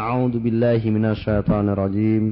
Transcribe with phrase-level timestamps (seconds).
[0.00, 2.24] أعوذ بالله من الشيطان الرجيم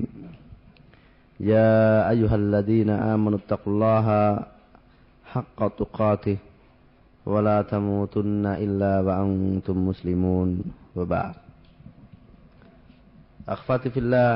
[1.40, 4.06] يا أيها الذين آمنوا اتقوا الله
[5.32, 6.36] حق تقاته
[7.26, 10.48] ولا تموتن إلا وأنتم مسلمون
[10.96, 11.34] وبعد
[13.48, 14.34] أخفاتي في الله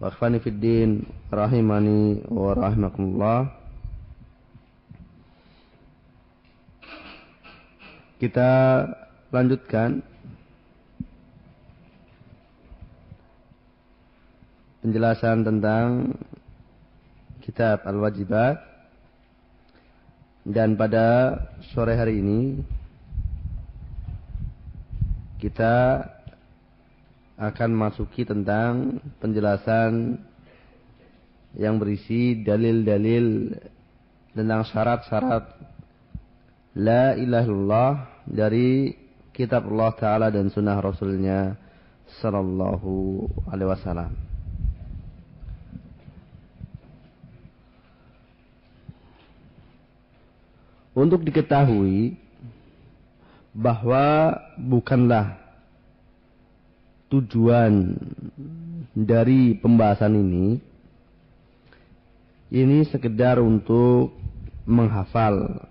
[0.00, 0.90] وأخفاني في الدين
[1.34, 3.40] رحمني ورحمكم الله
[8.16, 8.80] Kita
[9.28, 10.00] lanjutkan
[14.81, 16.17] penjelasan tentang
[17.45, 18.57] kitab Al-Wajibat
[20.49, 21.37] dan pada
[21.73, 22.41] sore hari ini
[25.37, 26.05] kita
[27.37, 30.17] akan masuki tentang penjelasan
[31.57, 33.57] yang berisi dalil-dalil
[34.33, 35.45] tentang syarat-syarat
[36.77, 37.93] la ilaha illallah
[38.25, 38.93] dari
[39.33, 41.53] kitab Allah Ta'ala dan sunnah Rasulnya
[42.21, 44.30] Sallallahu Alaihi Wasallam.
[50.91, 52.19] Untuk diketahui
[53.55, 55.39] bahwa bukanlah
[57.11, 57.95] tujuan
[58.91, 60.59] dari pembahasan ini
[62.51, 64.15] ini sekedar untuk
[64.67, 65.63] menghafal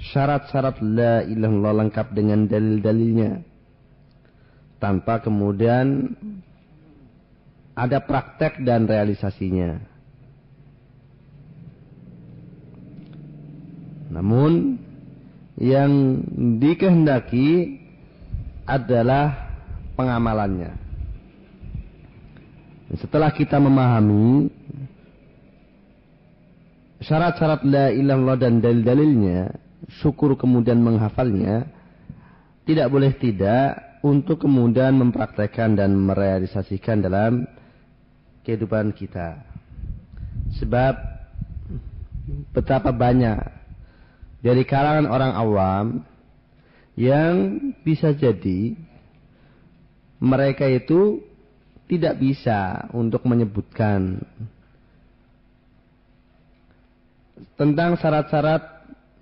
[0.00, 3.42] syarat-syarat la ilaha illallah lengkap dengan dalil-dalilnya
[4.80, 6.14] tanpa kemudian
[7.76, 9.89] ada praktek dan realisasinya.
[14.10, 14.76] Namun
[15.56, 15.90] yang
[16.58, 17.78] dikehendaki
[18.66, 19.54] adalah
[19.94, 20.72] pengamalannya.
[22.98, 24.50] Setelah kita memahami
[26.98, 29.54] syarat-syarat la ilallah dan dalil-dalilnya,
[30.02, 31.70] syukur kemudian menghafalnya,
[32.66, 37.46] tidak boleh tidak untuk kemudian mempraktekkan dan merealisasikan dalam
[38.42, 39.38] kehidupan kita.
[40.58, 40.94] Sebab
[42.50, 43.59] betapa banyak
[44.40, 45.86] dari kalangan orang awam
[46.96, 47.34] yang
[47.84, 48.76] bisa jadi
[50.20, 51.24] mereka itu
[51.88, 54.20] tidak bisa untuk menyebutkan
[57.56, 58.62] tentang syarat-syarat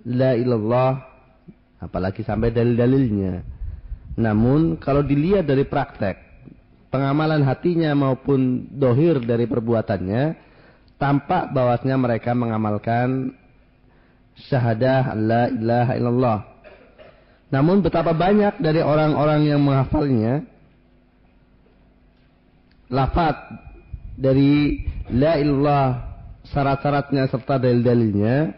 [0.07, 0.91] la ilallah
[1.79, 3.43] apalagi sampai dalil-dalilnya.
[4.19, 6.19] Namun kalau dilihat dari praktek
[6.91, 10.35] pengamalan hatinya maupun dohir dari perbuatannya
[10.99, 13.38] tampak bahwasanya mereka mengamalkan
[14.47, 16.39] syahadah la ilaha illallah.
[17.49, 20.45] Namun betapa banyak dari orang-orang yang menghafalnya
[22.93, 23.35] lafaz
[24.15, 25.85] dari la ilallah
[26.49, 28.53] syarat-syaratnya serta dalil-dalilnya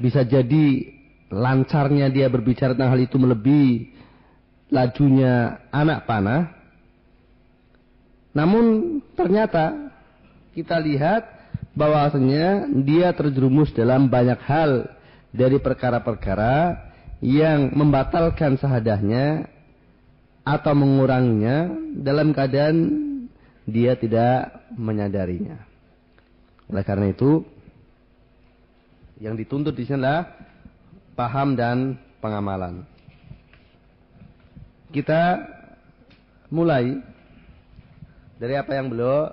[0.00, 0.92] bisa jadi
[1.32, 3.92] lancarnya dia berbicara tentang hal itu melebihi
[4.72, 6.52] lajunya anak panah.
[8.32, 9.92] Namun ternyata
[10.56, 11.41] kita lihat
[11.72, 14.92] bahwasanya dia terjerumus dalam banyak hal
[15.32, 16.76] dari perkara-perkara
[17.24, 19.48] yang membatalkan sahadahnya
[20.42, 22.76] atau menguranginya dalam keadaan
[23.62, 25.62] dia tidak menyadarinya.
[26.66, 27.46] Oleh karena itu,
[29.22, 30.34] yang dituntut di sini adalah
[31.14, 32.82] paham dan pengamalan.
[34.90, 35.40] Kita
[36.52, 37.00] mulai
[38.36, 39.30] dari apa yang beliau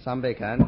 [0.00, 0.64] sampaikan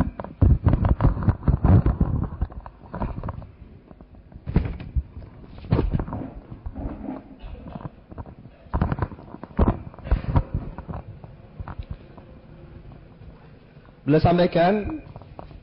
[14.04, 15.00] Beliau sampaikan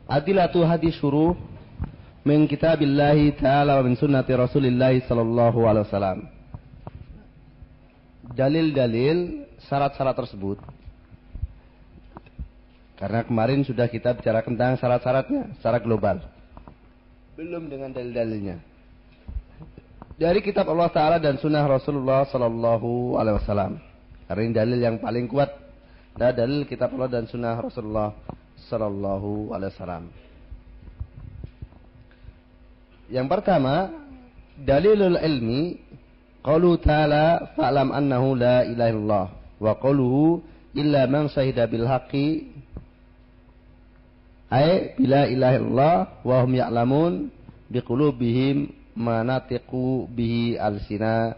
[0.10, 1.38] adilatu hadis syuruh
[2.26, 6.20] min kitabillahi ta'ala wa min sunnati rasulillahi sallallahu alaihi wasallam.
[8.34, 10.58] Dalil-dalil syarat-syarat tersebut.
[12.98, 16.26] Karena kemarin sudah kita bicara tentang syarat-syaratnya secara global.
[17.38, 18.58] Belum dengan dalil-dalilnya.
[20.18, 23.78] Dari kitab Allah Ta'ala dan sunnah Rasulullah Sallallahu Alaihi Wasallam.
[24.26, 25.61] Karena ini dalil yang paling kuat
[26.16, 28.12] dan dalil kitab Allah dan sunnah Rasulullah
[28.68, 30.06] sallallahu alaihi wasallam.
[33.12, 33.92] Yang pertama,
[34.56, 35.80] dalilul ilmi
[36.44, 39.28] qaulu ta'ala fa'lam annahu la ilaha illallah
[39.62, 40.42] Wa qawluhu
[40.74, 42.50] illa man syahida bil haqqi
[44.50, 47.14] ay bila ilaha illallah wa hum ya'lamun
[47.70, 51.38] biqulubihim manatiqu bihi alsina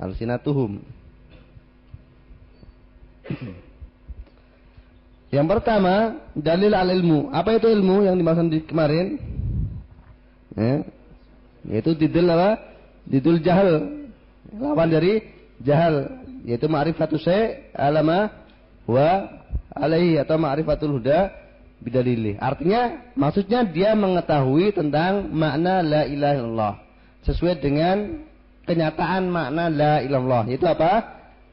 [0.00, 0.82] alsinatuhum
[5.32, 7.32] Yang pertama, dalil al ilmu.
[7.32, 9.16] Apa itu ilmu yang dimaksud di kemarin?
[10.52, 10.84] Ya.
[11.64, 12.60] Yaitu didul apa?
[13.08, 14.02] Didul jahal.
[14.52, 15.24] Lawan dari
[15.64, 16.20] jahal.
[16.44, 18.28] Yaitu ma'rifatus say alama
[18.84, 19.24] wa
[19.72, 21.32] alaihi atau ma'rifatul huda
[21.80, 22.36] bidalili.
[22.36, 26.74] Artinya maksudnya dia mengetahui tentang makna la ilaha illallah.
[27.24, 28.20] Sesuai dengan
[28.68, 30.42] kenyataan makna la ilaha illallah.
[30.52, 30.92] Itu apa?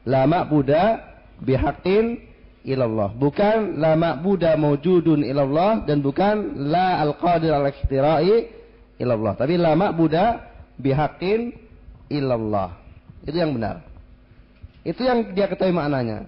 [0.04, 1.09] La ma'buda
[1.44, 2.20] bihaqin
[2.64, 3.12] ilallah.
[3.16, 8.48] Bukan la ma'buda mawjudun ilallah dan bukan la al-qadir al-ikhtira'i
[9.00, 9.32] ilallah.
[9.36, 10.24] Tapi la ma'buda
[10.76, 11.56] bihaqin
[12.12, 12.76] ilallah.
[13.24, 13.84] Itu yang benar.
[14.84, 16.24] Itu yang dia ketahui maknanya.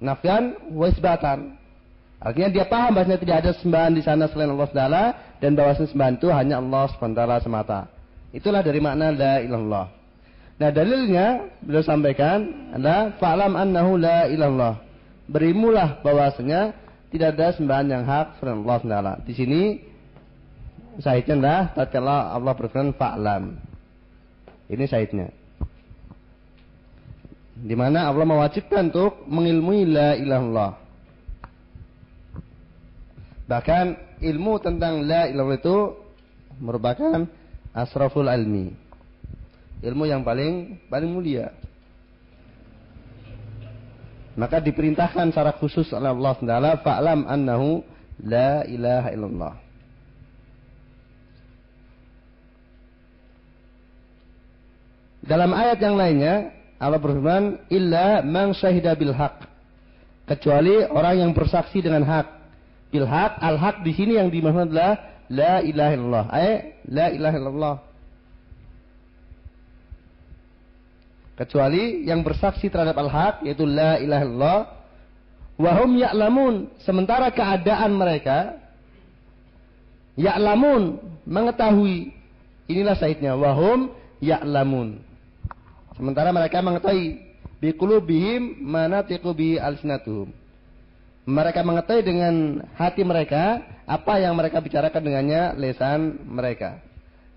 [0.00, 1.58] Nafyan wa isbatan.
[2.18, 5.04] Artinya dia paham bahwasanya tidak ada sembahan di sana selain Allah Taala
[5.38, 7.80] dan bahwasanya sembahan itu hanya Allah SWT semata.
[8.34, 9.97] Itulah dari makna la ilallah.
[10.58, 14.82] Nah dalilnya beliau sampaikan adalah fa'lam annahu la ilallah.
[15.30, 16.74] Berimulah bahwasanya
[17.14, 19.14] tidak ada sembahan yang hak selain Allah Taala.
[19.22, 19.78] Di sini
[20.98, 23.54] syahidnya adalah tatkala Allah berfirman fa'lam.
[24.66, 25.30] Ini syahidnya.
[27.58, 30.74] Di mana Allah mewajibkan untuk mengilmui la ilallah.
[33.46, 33.84] Bahkan
[34.26, 35.78] ilmu tentang la ilallah itu
[36.58, 37.30] merupakan
[37.78, 38.87] asraful ilmi
[39.82, 41.54] ilmu yang paling paling mulia.
[44.38, 47.82] Maka diperintahkan secara khusus oleh Allah Taala, "Fa'lam annahu
[48.22, 49.54] la ilaha illallah."
[55.26, 59.42] Dalam ayat yang lainnya, Allah berfirman, "Illa man syahida bil haq."
[60.24, 62.26] Kecuali orang yang bersaksi dengan hak.
[62.94, 66.24] Bil haq, al haq di sini yang dimaksud adalah la ilaha illallah.
[66.30, 67.76] Ay, la ilaha illallah.
[71.38, 74.60] Kecuali yang bersaksi terhadap al-haq yaitu la ilaha illallah.
[75.58, 78.58] Wahum ya'lamun sementara keadaan mereka
[80.18, 82.14] ya'lamun mengetahui.
[82.66, 84.98] Inilah saidnya wahum ya'lamun.
[85.94, 87.22] Sementara mereka mengetahui
[87.58, 90.30] biqulubihim manatiqu bi alsinatuhum
[91.28, 96.80] mereka mengetahui dengan hati mereka apa yang mereka bicarakan dengannya lesan mereka.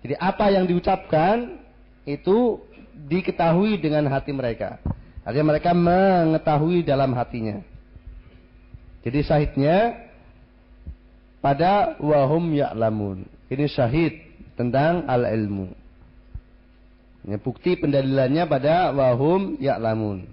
[0.00, 1.60] Jadi apa yang diucapkan
[2.08, 2.56] itu
[2.92, 4.78] diketahui dengan hati mereka.
[5.22, 7.62] Artinya mereka mengetahui dalam hatinya.
[9.02, 9.78] Jadi syahidnya
[11.42, 13.26] pada wahum ya'lamun.
[13.50, 14.14] Ini syahid
[14.54, 15.70] tentang al-ilmu.
[17.26, 20.26] Ini bukti pendalilannya pada wahum ya'lamun.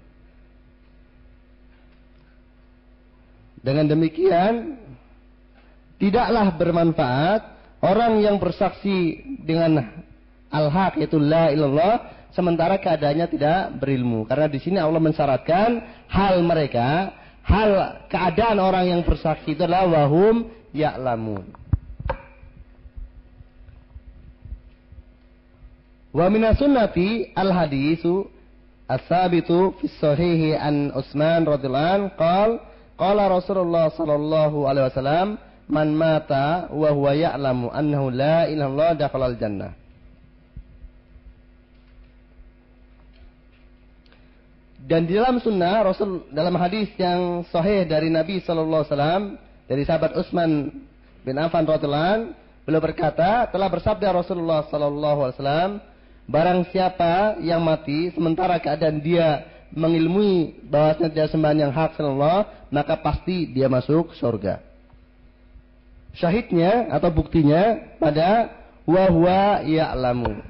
[3.60, 4.80] Dengan demikian,
[6.00, 7.42] tidaklah bermanfaat
[7.84, 9.84] orang yang bersaksi dengan
[10.48, 11.94] al-haq yaitu la ilallah
[12.34, 14.26] sementara keadaannya tidak berilmu.
[14.26, 20.46] Karena di sini Allah mensyaratkan hal mereka, hal keadaan orang yang bersaksi itu adalah wahum
[20.70, 21.46] ya'lamun.
[26.10, 28.26] Wa minas sunnati al hadisu
[28.90, 32.58] as-sabitu fi sahihi an Utsman radhiyallahu an qala
[32.98, 35.28] qala Rasulullah sallallahu alaihi wasallam
[35.70, 39.70] man mata wa huwa ya'lamu annahu la ilaha illallah dakhala al jannah.
[44.80, 49.22] Dan di dalam sunnah Rasul dalam hadis yang sahih dari Nabi Sallallahu Alaihi Wasallam
[49.68, 50.72] dari sahabat Utsman
[51.20, 52.32] bin Affan radhiallahu
[52.64, 55.70] beliau berkata telah bersabda Rasulullah Sallallahu Alaihi Wasallam
[56.30, 62.98] barang siapa yang mati sementara keadaan dia mengilmui bahwasanya tidak sembahan yang hak Allah maka
[62.98, 64.62] pasti dia masuk surga.
[66.10, 68.50] Syahidnya atau buktinya pada
[68.82, 70.42] wahwa ya'lamu.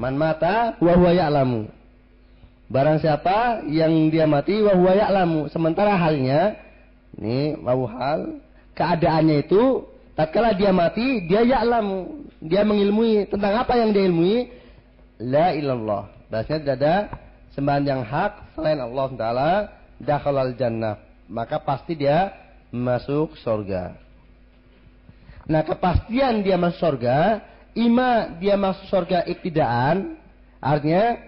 [0.00, 1.68] Man mata wa huwa ya'lamu.
[2.72, 5.52] Barang siapa yang dia mati wa huwa ya'lamu.
[5.52, 6.56] Sementara halnya
[7.20, 8.40] ini mau hal
[8.72, 9.84] keadaannya itu
[10.16, 12.24] tatkala dia mati dia ya'lamu.
[12.40, 14.48] Dia mengilmui tentang apa yang dia ilmui
[15.20, 16.08] la ilallah.
[16.32, 16.94] Bahasanya tidak ada
[17.52, 19.50] sembahan yang hak selain Allah taala
[20.00, 20.96] dakhalal jannah.
[21.28, 22.32] Maka pasti dia
[22.72, 23.92] masuk surga.
[25.50, 27.42] Nah, kepastian dia masuk surga
[27.74, 30.16] ima dia masuk surga ibtidaan,
[30.58, 31.20] artinya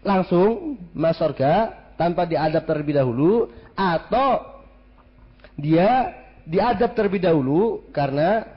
[0.00, 1.54] langsung masuk surga
[2.00, 4.60] tanpa diadab terlebih dahulu atau
[5.60, 6.16] dia
[6.48, 8.48] diadab terlebih dahulu karena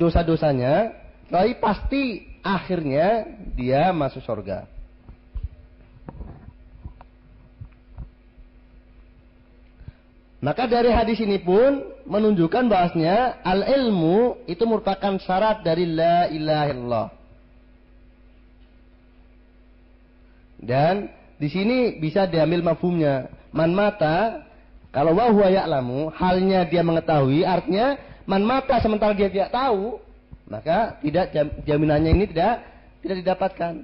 [0.00, 0.92] dosa-dosanya,
[1.28, 2.02] tapi pasti
[2.40, 3.26] akhirnya
[3.56, 4.75] dia masuk surga.
[10.46, 16.64] Maka dari hadis ini pun menunjukkan bahasnya al ilmu itu merupakan syarat dari la ilaha
[16.70, 17.08] illallah.
[20.62, 21.10] Dan
[21.42, 23.26] di sini bisa diambil mafhumnya.
[23.50, 24.46] Man mata
[24.94, 29.98] kalau wahwa ya'lamu halnya dia mengetahui artinya man mata sementara dia tidak tahu
[30.46, 31.34] maka tidak
[31.66, 32.62] jaminannya ini tidak
[33.02, 33.74] tidak didapatkan.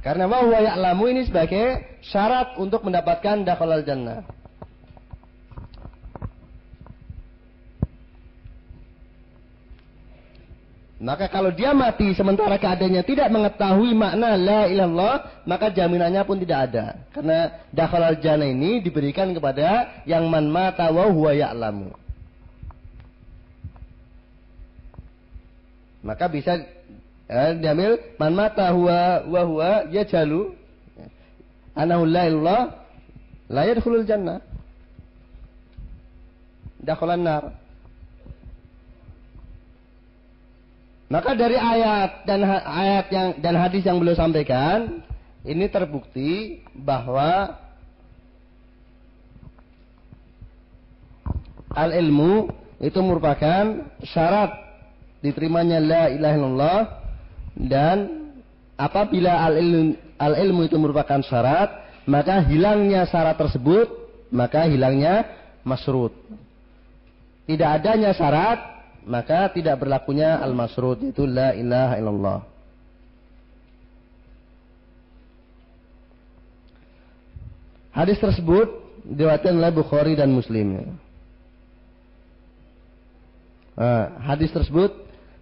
[0.00, 4.24] Karena wahwa ya'lamu ini sebagai syarat untuk mendapatkan dakhalal jannah.
[10.98, 16.58] Maka kalau dia mati sementara keadaannya tidak mengetahui makna la ilallah, maka jaminannya pun tidak
[16.72, 16.98] ada.
[17.14, 21.94] Karena dakhalal jannah ini diberikan kepada yang man mata wa huwa ya'lamu.
[26.02, 26.58] Maka bisa
[27.28, 30.56] Ya, diambil man mata huwa wa huwa yajalu
[31.78, 32.62] anahu la ilallah
[33.46, 34.42] la yadkhulul jannah.
[36.82, 37.44] Dakhalan nar.
[41.08, 45.00] Maka dari ayat dan ayat yang dan hadis yang beliau sampaikan
[45.48, 47.56] ini terbukti bahwa
[51.72, 52.52] al ilmu
[52.84, 54.52] itu merupakan syarat
[55.24, 56.80] diterimanya la ilaha illallah
[57.56, 57.96] dan
[58.76, 61.70] apabila al ilmu, al ilmu itu merupakan syarat,
[62.04, 63.88] maka hilangnya syarat tersebut,
[64.34, 65.24] maka hilangnya
[65.62, 66.12] masrut.
[67.48, 68.58] Tidak adanya syarat,
[69.08, 72.40] maka tidak berlakunya al masrut itu la ilaha illallah.
[77.94, 78.68] Hadis tersebut
[79.08, 80.94] diriwayatkan oleh Bukhari dan Muslim.
[83.78, 84.90] Nah, hadis tersebut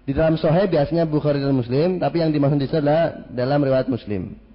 [0.07, 4.46] di dalam Sahih biasanya Bukhari dan Muslim, tapi yang dimaksud di adalah dalam riwayat Muslim.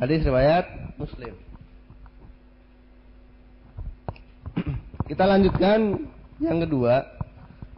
[0.00, 1.36] Hadis riwayat Muslim.
[5.06, 6.08] Kita lanjutkan
[6.40, 7.04] yang kedua,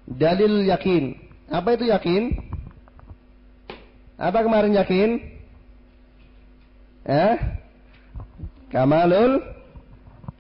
[0.06, 1.18] dalil yakin.
[1.50, 2.22] Apa itu yakin?
[4.16, 5.18] Apa kemarin yakin?
[7.10, 7.34] Eh?
[8.70, 9.42] Kamalul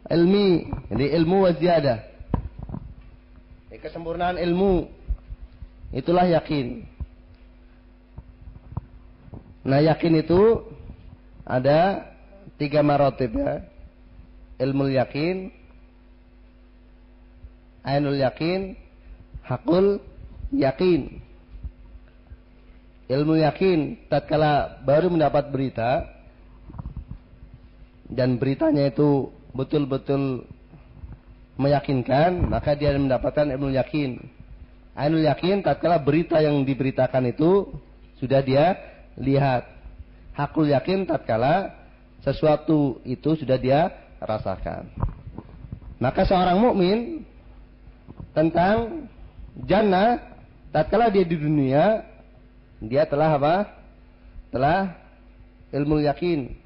[0.06, 0.70] ilmi.
[0.94, 2.12] Jadi ilmu waziyadah
[3.82, 4.86] kesempurnaan ilmu.
[5.90, 6.86] Itulah yakin.
[9.66, 10.62] Nah yakin itu
[11.42, 12.10] ada
[12.58, 13.66] tiga marotib ya.
[14.62, 15.50] Ilmu yakin,
[17.82, 18.78] ainul yakin,
[19.42, 19.98] hakul
[20.54, 21.18] yakin.
[23.10, 26.06] Ilmu yakin tatkala baru mendapat berita
[28.08, 30.46] dan beritanya itu betul-betul
[31.60, 34.20] meyakinkan, maka dia mendapatkan ilmu yakin.
[34.92, 37.72] Ainul yakin tatkala berita yang diberitakan itu
[38.20, 38.76] sudah dia
[39.16, 39.71] lihat.
[40.32, 41.72] Hakul yakin tatkala
[42.24, 44.88] sesuatu itu sudah dia rasakan.
[46.00, 47.22] Maka seorang mukmin
[48.32, 49.08] tentang
[49.68, 50.18] jannah
[50.72, 52.02] tatkala dia di dunia
[52.82, 53.56] dia telah apa?
[54.50, 54.98] Telah
[55.70, 56.58] ilmu yakin.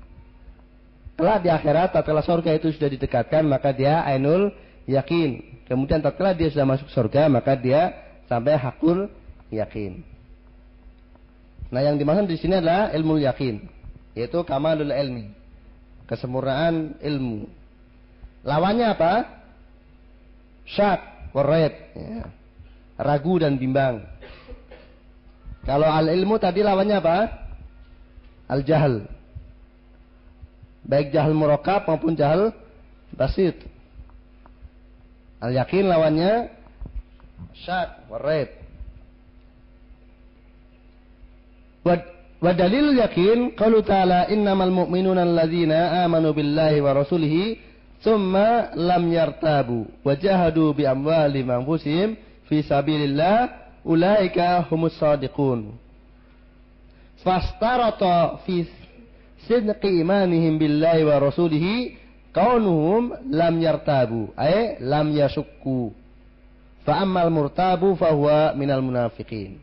[1.16, 4.52] Telah di akhirat tatkala surga itu sudah didekatkan maka dia ainul
[4.88, 5.60] yakin.
[5.66, 7.90] Kemudian tatkala dia sudah masuk surga, maka dia
[8.30, 9.10] sampai hakul
[9.50, 10.15] yakin.
[11.70, 13.62] Nah, yang dimaksud di sini adalah ilmu yakin,
[14.14, 15.34] yaitu kamalul ilmi.
[16.06, 17.50] Kesempurnaan ilmu.
[18.46, 19.12] Lawannya apa?
[20.66, 22.30] Syak, waret, ya.
[22.98, 24.06] ragu dan bimbang.
[25.66, 27.18] Kalau al ilmu tadi lawannya apa?
[28.46, 29.02] Al jahal.
[30.86, 32.54] Baik jahal murakab maupun jahal
[33.10, 33.58] basit.
[35.42, 36.54] Al yakin lawannya
[37.66, 38.65] syak waraib.
[41.86, 47.58] Wa yakin qalu ta'ala innamal mu'minuna alladzina amanu billahi wa rasulihi
[48.02, 52.18] thumma lam yartabu wa jahadu bi amwalihim anfusihim
[52.50, 53.54] fi sabilillah
[53.86, 55.78] ulaika humus shadiqun.
[57.22, 58.66] Fastarata fi
[59.46, 61.94] sidqi imanihim billahi wa rasulihi
[62.34, 65.94] kaunuhum lam yartabu ay lam yasukku
[66.82, 69.62] fa ammal murtabu fa huwa minal munafiqin.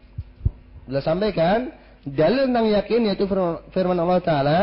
[0.88, 3.26] Beliau sampaikan dalil tentang yakin yaitu
[3.72, 4.60] firman Allah taala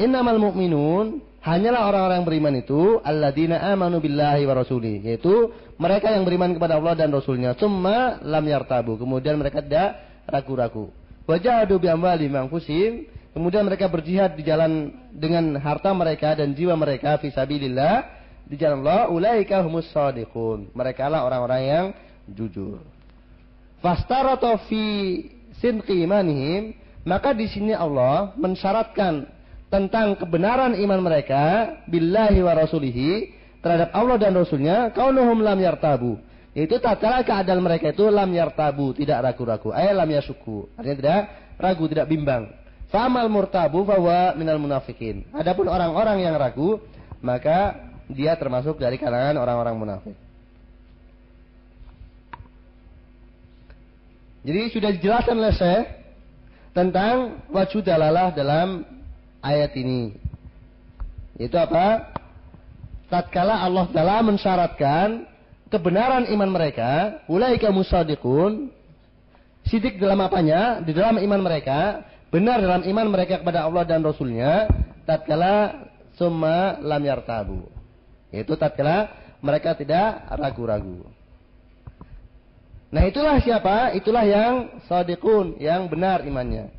[0.00, 6.24] innamal mu'minun hanyalah orang-orang yang beriman itu alladzina amanu billahi wa rasuli yaitu mereka yang
[6.24, 10.88] beriman kepada Allah dan rasulnya summa lam yartabu kemudian mereka tidak ragu-ragu
[11.28, 17.18] wajahadu bi amwalihim anfusihim Kemudian mereka berjihad di jalan dengan harta mereka dan jiwa mereka
[17.22, 18.18] fisabilillah.
[18.50, 20.74] di jalan Allah, ulaika humus shadiqun.
[20.74, 21.86] Mereka lah orang-orang yang
[22.26, 22.82] jujur.
[23.78, 24.58] Fastaratu
[25.60, 26.74] sinqi imanihim,
[27.04, 29.28] maka di sini Allah mensyaratkan
[29.70, 33.30] tentang kebenaran iman mereka billahi wa rasulihi
[33.62, 36.18] terhadap Allah dan Rasulnya kaunuhum lam yartabu.
[36.50, 39.70] Itu tatkala keadaan mereka itu lam yartabu tidak ragu-ragu.
[39.70, 41.20] Ay lam yasuku artinya tidak
[41.62, 42.50] ragu tidak bimbang.
[42.90, 45.22] Famal murtabu bahwa minal munafikin.
[45.30, 46.82] Adapun orang-orang yang ragu
[47.22, 47.78] maka
[48.10, 50.29] dia termasuk dari kalangan orang-orang munafik
[54.40, 55.80] jadi sudah dijelaskan oleh saya
[56.72, 58.88] tentang wajud dalalah dalam
[59.44, 60.16] ayat ini.
[61.36, 62.12] Itu apa?
[63.10, 65.28] Tatkala Allah Taala mensyaratkan
[65.68, 68.72] kebenaran iman mereka, ulaika musadiqun,
[69.68, 70.80] sidik dalam apanya?
[70.80, 74.70] Di dalam iman mereka, benar dalam iman mereka kepada Allah dan Rasulnya,
[75.04, 75.84] tatkala
[76.16, 77.66] summa lam yartabu.
[78.30, 79.10] Itu tatkala
[79.42, 81.19] mereka tidak ragu-ragu.
[82.90, 83.94] Nah itulah siapa?
[83.94, 86.74] Itulah yang sadiqun, yang benar imannya.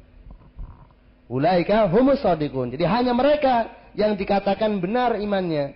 [1.32, 2.76] Ulaika humus sadiqun.
[2.76, 5.72] Jadi hanya mereka yang dikatakan benar imannya.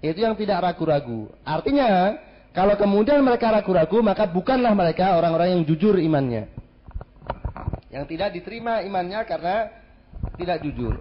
[0.00, 1.28] Itu yang tidak ragu-ragu.
[1.44, 2.16] Artinya,
[2.56, 6.48] kalau kemudian mereka ragu-ragu, maka bukanlah mereka orang-orang yang jujur imannya.
[7.92, 9.68] Yang tidak diterima imannya karena
[10.40, 10.96] tidak jujur.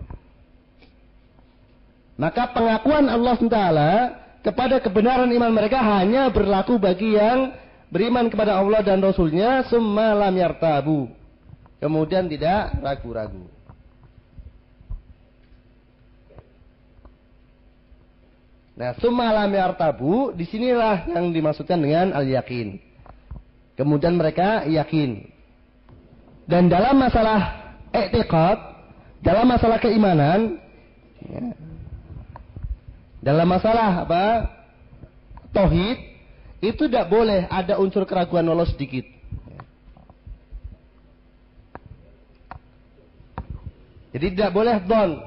[2.19, 3.59] Maka pengakuan Allah SWT
[4.43, 7.62] kepada kebenaran iman mereka hanya berlaku bagi yang
[7.93, 11.13] beriman kepada Allah dan Rasulnya semalam yartabu.
[11.77, 13.45] Kemudian tidak ragu-ragu.
[18.73, 22.81] Nah, sumalam yartabu, di sinilah yang dimaksudkan dengan al-yakin.
[23.77, 25.29] Kemudian mereka yakin.
[26.49, 28.57] Dan dalam masalah etikot,
[29.21, 30.57] dalam masalah keimanan,
[31.21, 31.53] ya,
[33.21, 34.23] dalam masalah apa?
[35.53, 36.12] Tauhid,
[36.63, 39.03] itu tidak boleh ada unsur keraguan walau sedikit.
[44.15, 45.19] Jadi tidak boleh don,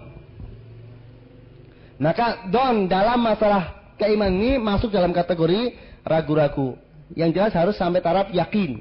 [2.01, 6.79] maka don dalam masalah keimanan ini masuk dalam kategori ragu-ragu.
[7.13, 8.81] Yang jelas harus sampai taraf yakin.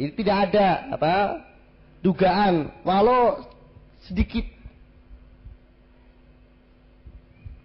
[0.00, 1.14] Jadi tidak ada apa
[2.00, 3.44] dugaan walau
[4.06, 4.46] sedikit.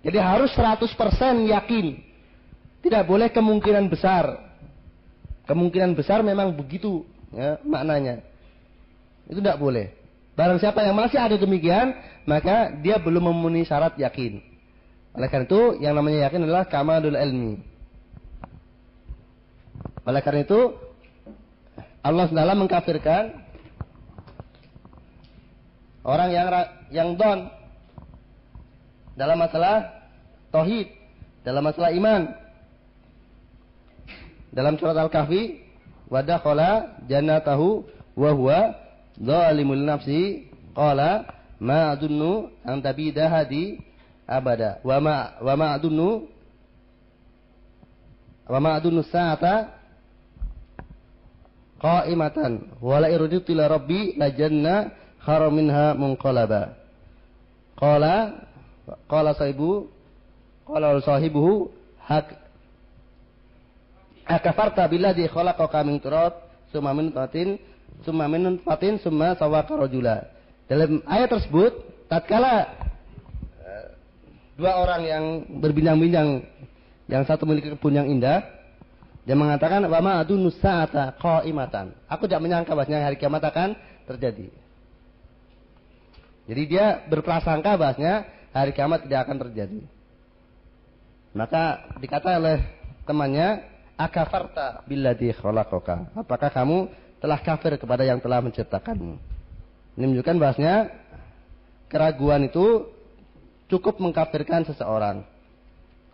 [0.03, 0.89] Jadi harus 100%
[1.53, 2.09] yakin.
[2.79, 4.39] Tidak boleh kemungkinan besar.
[5.49, 8.23] Kemungkinan besar memang begitu ya, maknanya.
[9.27, 9.93] Itu tidak boleh.
[10.39, 11.91] Barang siapa yang masih ada demikian,
[12.23, 14.39] maka dia belum memenuhi syarat yakin.
[15.11, 17.59] Oleh karena itu, yang namanya yakin adalah kamalul ilmi.
[20.07, 20.79] Oleh karena itu,
[21.99, 23.23] Allah SWT mengkafirkan
[26.07, 26.47] orang yang
[26.89, 27.51] yang don
[29.19, 30.07] dalam masalah
[30.55, 30.87] tauhid,
[31.43, 32.31] dalam masalah iman.
[34.49, 35.62] Dalam surat Al-Kahfi,
[36.09, 37.85] wadakhala jannatahu
[38.17, 38.59] wa huwa
[39.19, 41.29] zalimul nafsi qala
[41.62, 43.77] ma adunnu an tabida hadi
[44.25, 44.81] abada.
[44.81, 46.09] Wa ma wa ma adunnu
[48.49, 49.69] wa ma adunnu sa'ata
[51.77, 54.89] qa'imatan wa la irjitu ila rabbi la janna
[55.21, 56.73] khara minha munqalaba.
[57.77, 58.43] Qala
[59.05, 59.88] qala sahibu
[60.65, 61.69] qala sahibuhu
[62.01, 62.48] hak
[64.29, 66.37] akafarta billadhi khalaqaka min turab
[66.69, 67.57] summa min tatin
[68.05, 70.29] summa min fatin summa sawaka rajula.
[70.69, 71.73] Dalam ayat tersebut
[72.05, 72.69] tatkala
[74.53, 75.25] dua orang yang
[75.57, 76.45] berbincang-bincang
[77.09, 78.45] yang satu memiliki kebun yang indah
[79.25, 81.93] dia mengatakan wama adu nusa'ata qaimatan.
[82.09, 83.77] Aku tidak menyangka bahasnya hari kiamat akan
[84.09, 84.49] terjadi.
[86.49, 89.81] Jadi dia berprasangka bahasnya hari kiamat tidak akan terjadi.
[91.37, 92.57] Maka dikata oleh
[93.05, 93.61] temannya
[93.99, 96.88] akafarta billadhi khalaqaka apakah kamu
[97.19, 99.19] telah kafir kepada yang telah menciptakanmu
[99.99, 100.75] ini menunjukkan bahasnya
[101.91, 102.88] keraguan itu
[103.67, 105.27] cukup mengkafirkan seseorang.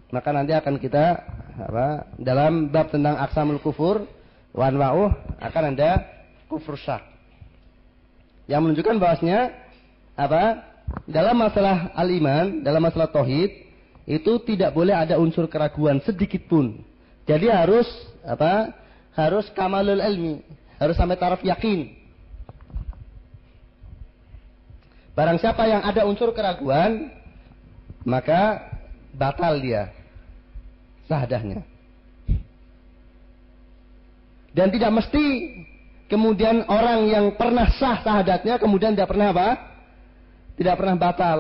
[0.10, 1.22] Maka nanti akan kita
[1.60, 4.10] apa, dalam bab tentang aksamul kufur
[4.58, 6.02] wan wa'uh akan ada
[6.48, 7.06] kufur syak.
[8.50, 9.40] Yang menunjukkan bahwasanya
[10.18, 10.74] apa?
[11.10, 13.50] Dalam masalah al-iman, dalam masalah tauhid
[14.06, 16.86] itu tidak boleh ada unsur keraguan sedikit pun.
[17.26, 17.90] Jadi harus
[18.22, 18.74] apa?
[19.18, 20.44] Harus kamalul ilmi,
[20.78, 21.90] harus sampai taraf yakin.
[25.16, 27.08] Barang siapa yang ada unsur keraguan,
[28.04, 28.60] maka
[29.16, 29.90] batal dia
[31.08, 31.64] sahadahnya.
[34.56, 35.26] Dan tidak mesti
[36.12, 39.50] kemudian orang yang pernah sah sahadatnya kemudian tidak pernah apa?
[40.56, 41.40] Tidak pernah batal.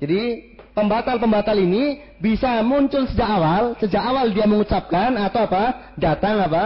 [0.00, 5.96] Jadi pembatal-pembatal ini bisa muncul sejak awal, sejak awal dia mengucapkan atau apa?
[5.96, 6.64] Datang apa?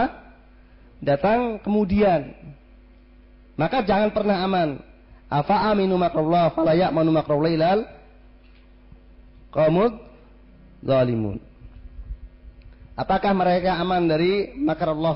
[0.99, 2.35] Datang kemudian.
[3.55, 4.83] Maka jangan pernah aman.
[5.31, 7.79] Afa aminu makrullah fala ya'manu makrullah ilal
[9.55, 9.95] qaumud
[10.83, 11.39] zalimun.
[12.99, 15.15] Apakah mereka aman dari makar Allah?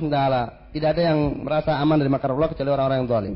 [0.71, 3.35] Tidak ada yang merasa aman dari makar Allah kecuali orang-orang yang zalim.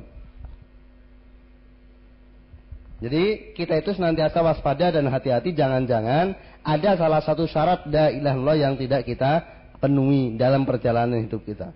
[2.99, 6.35] Jadi kita itu senantiasa waspada dan hati-hati jangan-jangan
[6.67, 9.39] ada salah satu syarat la ilallah yang tidak kita
[9.79, 11.71] penuhi dalam perjalanan hidup kita.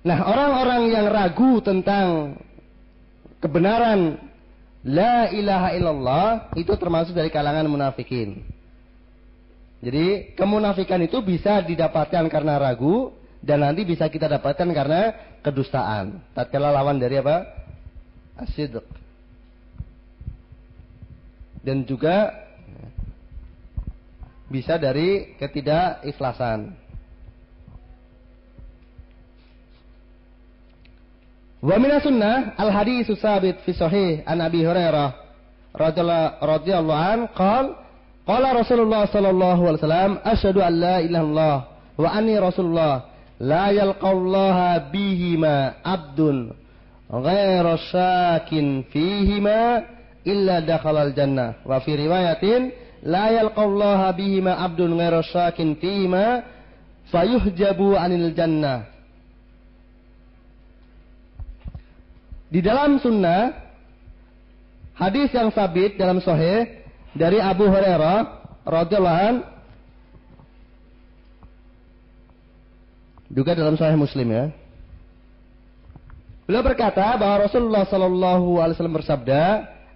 [0.00, 2.40] Nah, orang-orang yang ragu tentang
[3.44, 4.16] kebenaran
[4.80, 8.48] la ilaha illallah itu termasuk dari kalangan munafikin.
[9.84, 13.12] Jadi kemunafikan itu bisa didapatkan karena ragu
[13.44, 15.12] dan nanti bisa kita dapatkan karena
[15.44, 16.24] kedustaan.
[16.32, 17.44] Tatkala lawan dari apa?
[18.40, 19.05] Asyidq
[21.66, 22.30] dan juga
[24.46, 26.70] bisa dari ketidakikhlasan.
[31.58, 35.10] Wa minas sunnah al hadis sabit fi sahih an Abi Hurairah
[35.74, 37.74] radhiyallahu an qala
[38.22, 41.56] qala Rasulullah sallallahu alaihi wasallam asyhadu an la ilaha illallah
[41.96, 43.08] wa anni rasulullah
[43.40, 46.52] la yalqallaha bihima abdun
[47.08, 49.95] ghairu syakin fihima
[50.26, 51.62] illa dakhalal jannah.
[51.62, 52.74] Wa fi riwayatin
[53.06, 56.42] la yalqallaha bihima abdun ghairu syakin fihima
[57.14, 58.90] fayuhjabu anil jannah.
[62.50, 63.54] Di dalam sunnah
[64.98, 66.66] hadis yang sabit dalam sahih
[67.14, 68.18] dari Abu Hurairah
[68.66, 69.56] radhiyallahu
[73.30, 74.44] juga dalam sahih Muslim ya.
[76.46, 79.42] Beliau berkata bahwa Rasulullah Shallallahu Alaihi Wasallam bersabda,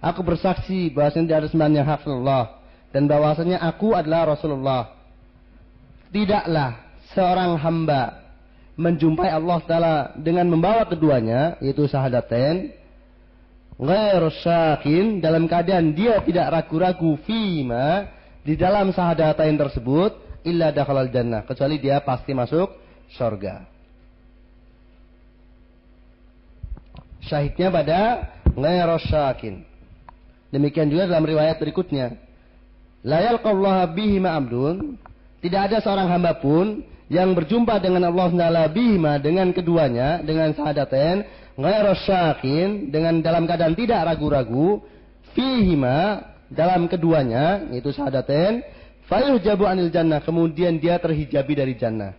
[0.01, 2.57] Aku bersaksi bahwasanya ada sembahan yang Allah
[2.89, 4.97] dan bahwasanya aku adalah Rasulullah.
[6.09, 6.81] Tidaklah
[7.13, 8.33] seorang hamba
[8.81, 12.73] menjumpai Allah Taala dengan membawa keduanya yaitu syahadatain
[13.77, 18.09] ghair syakin dalam keadaan dia tidak ragu-ragu fima
[18.41, 22.73] di dalam syahadatain tersebut illa dakhalal jannah kecuali dia pasti masuk
[23.13, 23.69] surga.
[27.21, 27.99] Syahidnya pada
[28.49, 29.70] ghair syakin.
[30.51, 32.19] Demikian juga dalam riwayat berikutnya.
[33.07, 34.99] La yalqallaha bihi ma'abdun.
[35.41, 41.25] Tidak ada seorang hamba pun yang berjumpa dengan Allah Ta'ala bihima dengan keduanya, dengan sahadaten,
[41.57, 41.93] ghairu
[42.93, 44.79] dengan dalam keadaan tidak ragu-ragu,
[45.33, 48.63] fihima, dalam keduanya, yaitu sahadaten,
[49.43, 52.15] jabu anil jannah, kemudian dia terhijabi dari jannah.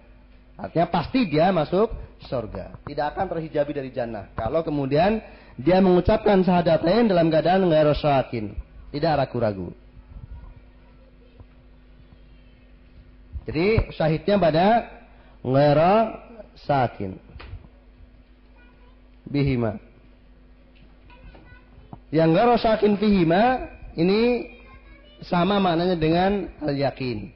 [0.61, 1.89] Artinya pasti dia masuk
[2.29, 2.85] surga.
[2.85, 4.29] Tidak akan terhijabi dari jannah.
[4.37, 5.21] Kalau kemudian
[5.63, 8.51] dia mengucapkan syahadatain dalam keadaan ghairu syakin,
[8.91, 9.71] tidak ragu-ragu.
[13.47, 14.67] Jadi syahidnya pada
[15.43, 15.95] ghairu
[16.67, 17.19] sakin.
[19.27, 19.79] Bihima.
[22.11, 23.43] Yang ghairu sakin bihima
[23.95, 24.51] ini
[25.23, 27.31] sama maknanya dengan al-yakin.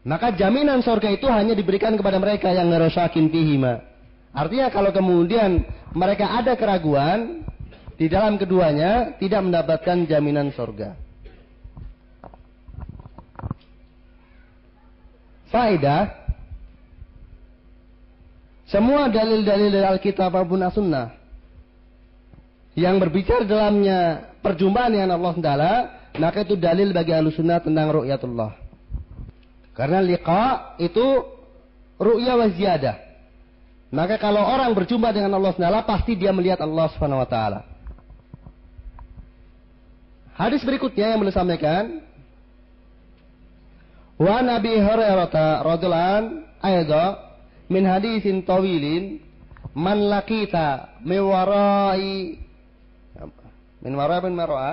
[0.00, 3.89] Maka jaminan surga itu hanya diberikan kepada mereka yang ghairu sakin bihima.
[4.30, 7.42] Artinya kalau kemudian mereka ada keraguan
[7.98, 10.94] di dalam keduanya tidak mendapatkan jaminan surga.
[15.50, 16.14] Faedah
[18.70, 21.10] semua dalil-dalil dari Alkitab maupun As-Sunnah
[22.78, 25.72] yang berbicara dalamnya perjumpaan dengan Allah Taala,
[26.22, 28.54] maka itu dalil bagi Ahlussunnah tentang ru'yatullah.
[29.74, 31.02] Karena liqa itu
[31.98, 33.09] ru'ya wa ziyadah.
[33.90, 37.66] Maka kalau orang berjumpa dengan Allah SWT, pasti dia melihat Allah Subhanahu wa taala.
[40.38, 42.00] Hadis berikutnya yang boleh sampaikan
[44.20, 45.32] Wa Nabi Hurairah
[45.64, 46.24] radhiyallahu an
[46.60, 47.04] aidha
[47.72, 49.16] min hadisin tawilin
[49.72, 52.36] man laqita min warai
[53.80, 54.70] min warai min mar'a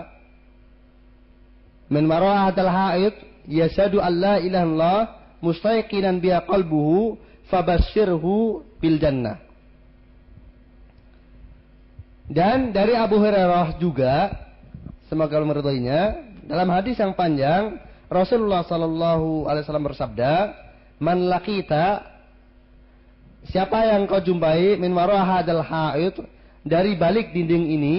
[1.88, 3.16] min mar'a hadal haid
[3.48, 5.00] yashadu an la ilaha illallah
[5.40, 7.16] mustayqinan biha qalbuhu
[7.48, 9.42] fabashirhu bil jannah.
[12.28, 14.36] Dan dari Abu Hurairah juga
[15.08, 16.02] semoga Allah meridhoinya
[16.44, 17.80] dalam hadis yang panjang
[18.12, 20.32] Rasulullah sallallahu alaihi wasallam bersabda,
[21.00, 22.04] "Man laqita
[23.48, 26.16] siapa yang kau jumpai min hadal haid
[26.68, 27.98] dari balik dinding ini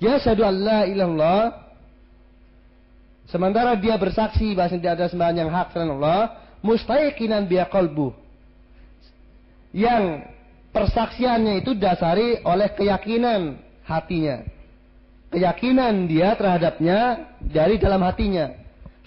[0.00, 1.40] ya syahadu alla ilallah
[3.28, 6.20] sementara dia bersaksi bahwa tidak ada sembahan yang hak selain Allah
[6.64, 8.16] mustaqinan biya qalbu
[9.72, 10.28] yang
[10.72, 14.44] persaksiannya itu dasari oleh keyakinan hatinya.
[15.32, 18.52] keyakinan dia terhadapnya dari dalam hatinya.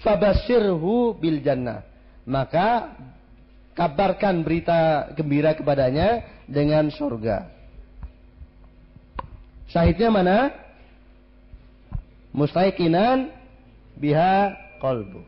[0.01, 1.85] Fabashirhu bil jannah.
[2.25, 2.97] Maka
[3.77, 7.45] kabarkan berita gembira kepadanya dengan surga.
[9.69, 10.37] Syahidnya mana?
[12.33, 13.29] Mustaiqinan
[14.01, 15.21] biha qalbu.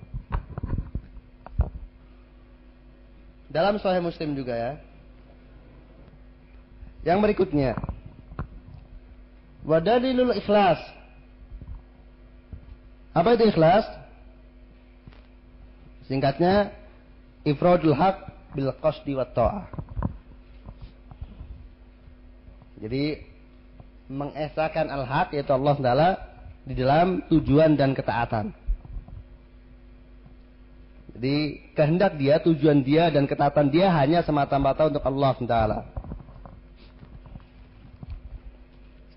[3.54, 4.72] Dalam Sahih Muslim juga ya.
[7.08, 7.80] Yang berikutnya.
[9.64, 10.84] Wadalilul ikhlas.
[13.16, 13.88] Apa itu ikhlas?
[16.12, 16.76] Singkatnya
[17.48, 19.72] ifradul haq bil qasdi wa ta'ah.
[22.84, 23.24] Jadi
[24.12, 26.10] mengesahkan al-haq yaitu Allah Taala
[26.68, 28.52] di dalam tujuan dan ketaatan.
[31.18, 31.36] Jadi
[31.74, 35.97] kehendak dia, tujuan dia dan ketaatan dia hanya semata-mata untuk Allah Taala.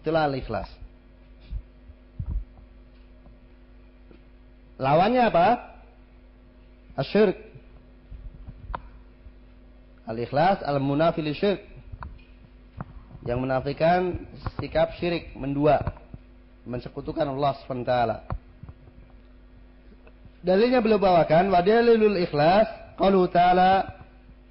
[0.01, 0.69] Itulah al-ikhlas.
[4.81, 5.47] Lawannya apa?
[6.97, 7.37] Asyirk.
[10.09, 11.61] Al-ikhlas al-munafil syirk.
[13.29, 14.25] Yang menafikan
[14.57, 15.85] sikap syirik, mendua.
[16.65, 17.93] Mensekutukan Allah SWT.
[20.41, 24.01] Dalilnya beliau bawakan, wa dalilul ikhlas, qalu ta'ala,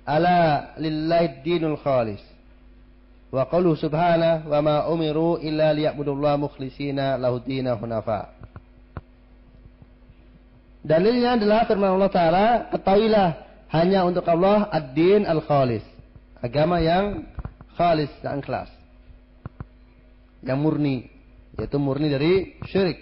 [0.05, 0.37] ala
[0.77, 2.21] lillahi dinul khalis.
[3.29, 8.33] Wa qalu subhana wa ma umiru illa liya'budullah mukhlisina lahudina hunafa.
[10.81, 13.29] Dalilnya adalah firman Allah Ta'ala, ketahuilah
[13.69, 15.85] hanya untuk Allah ad-din al-khalis.
[16.41, 17.29] Agama yang
[17.77, 18.71] khalis, yang ikhlas.
[20.41, 20.97] Yang murni.
[21.59, 22.97] Yaitu murni dari syirik.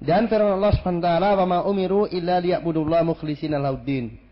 [0.00, 4.23] Dan firman Allah SWT, wa ma umiru illa liya'budullah mukhlisina lahudin.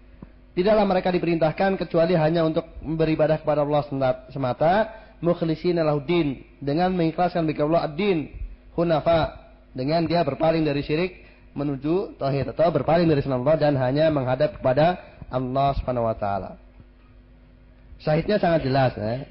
[0.53, 3.89] Tidaklah mereka diperintahkan kecuali hanya untuk beribadah kepada Allah
[4.29, 4.73] semata,
[5.25, 8.29] mukhlisin alahuddin dengan mengikhlaskan bagi Allah ad-din,
[8.77, 9.41] hunafa.
[9.73, 11.25] Dengan dia berpaling dari syirik
[11.57, 15.01] menuju tauhid atau berpaling dari sunnah Allah dan hanya menghadap kepada
[15.33, 16.61] Allah Subhanahu wa taala.
[18.05, 19.25] Syahidnya sangat jelas ya.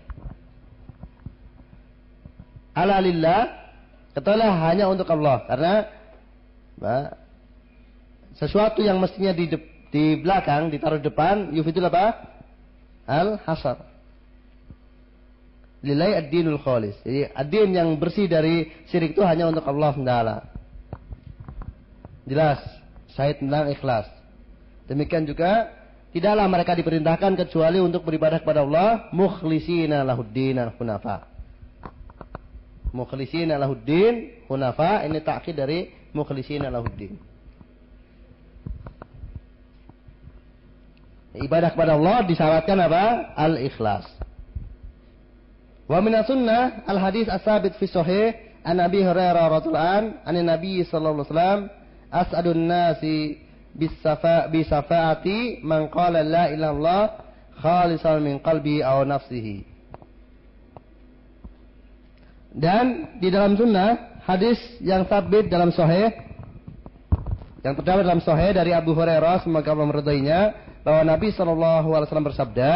[2.74, 3.54] Ala lillah
[4.18, 5.46] ketahuilah hanya untuk Allah.
[5.46, 5.74] Karena
[8.42, 9.46] sesuatu yang mestinya di
[9.92, 12.32] di belakang ditaruh depan yufidul apa?
[13.06, 13.92] Al hasar.
[15.84, 16.96] Lillahi ad-dinul khalis.
[17.04, 20.38] Jadi ad-din yang bersih dari syirik itu hanya untuk Allah Taala.
[22.30, 22.62] Jelas,
[23.18, 24.08] syahid tentang ikhlas.
[24.86, 25.74] Demikian juga
[26.14, 31.28] tidaklah mereka diperintahkan kecuali untuk beribadah kepada Allah mukhlisina lahuddin hunafa.
[32.94, 37.31] Mukhlisina lahuddin hunafa ini takkid dari mukhlisina lahuddin.
[41.32, 43.32] Ibadah kepada Allah disyaratkan apa?
[43.40, 44.04] Al-ikhlas.
[45.88, 51.24] Wa min sunnah al-hadis as-sabit fi sahih an Nabi Hurairah radhiyallahu an an Nabi sallallahu
[51.24, 51.60] alaihi wasallam
[52.12, 53.20] as'adun nasi
[53.76, 57.04] bisafa bisafaati man qala la ilaha illallah
[57.60, 59.68] khalisan min qalbi aw nafsihi.
[62.52, 66.12] Dan di dalam sunnah hadis yang sabit dalam sahih
[67.64, 70.40] yang terdapat dalam sahih dari Abu Hurairah semoga Allah meridainya
[70.82, 72.72] bahwa Nabi Shallallahu Alaihi Wasallam bersabda,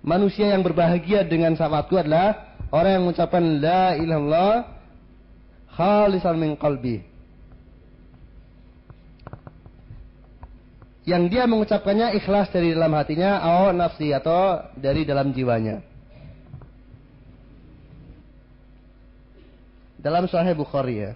[0.00, 4.54] manusia yang berbahagia dengan syafaatku adalah orang yang mengucapkan la ilaha illallah
[5.76, 7.04] khalisan min qalbi.
[11.08, 15.80] Yang dia mengucapkannya ikhlas dari dalam hatinya atau nafsi atau dari dalam jiwanya.
[19.96, 21.12] Dalam Sahih Bukhari ya.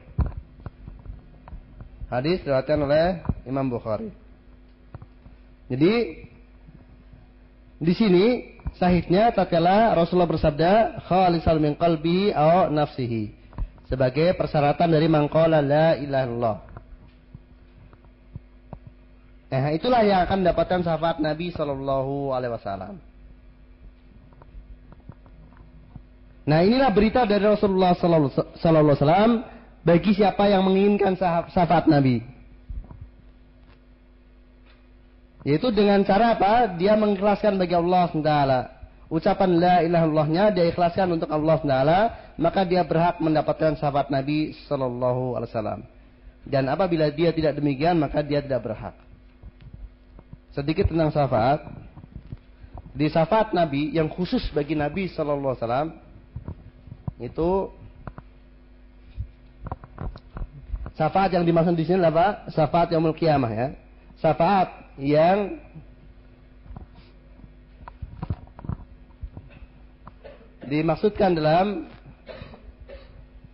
[2.08, 4.21] Hadis diriwayatkan oleh Imam Bukhari.
[5.72, 5.92] Jadi
[7.80, 8.26] di sini
[8.76, 13.32] sahihnya tatkala Rasulullah bersabda khalisal min qalbi aw nafsihi
[13.88, 16.58] sebagai persyaratan dari mangqala la ilaha illallah.
[19.52, 22.96] Nah, itulah yang akan mendapatkan syafaat Nabi Shallallahu Alaihi Wasallam.
[26.48, 29.32] Nah, inilah berita dari Rasulullah Sallallahu Alaihi Wasallam
[29.84, 31.20] bagi siapa yang menginginkan
[31.52, 32.24] syafaat Nabi.
[35.42, 36.70] Yaitu dengan cara apa?
[36.78, 38.32] Dia mengikhlaskan bagi Allah SWT.
[39.12, 41.76] Ucapan la ilaha illallahnya dia ikhlaskan untuk Allah SWT.
[42.38, 45.80] Maka dia berhak mendapatkan sahabat Nabi Sallallahu Alaihi Wasallam.
[46.46, 48.94] Dan apabila dia tidak demikian maka dia tidak berhak.
[50.54, 51.60] Sedikit tentang syafaat.
[52.92, 55.88] Di syafaat Nabi yang khusus bagi Nabi Sallallahu Alaihi Wasallam
[57.18, 57.50] itu
[60.94, 62.26] syafaat yang dimaksud di sini adalah apa?
[62.54, 63.68] Syafaat yang kiamah ya.
[64.22, 65.56] Syafaat yang
[70.66, 71.88] dimaksudkan dalam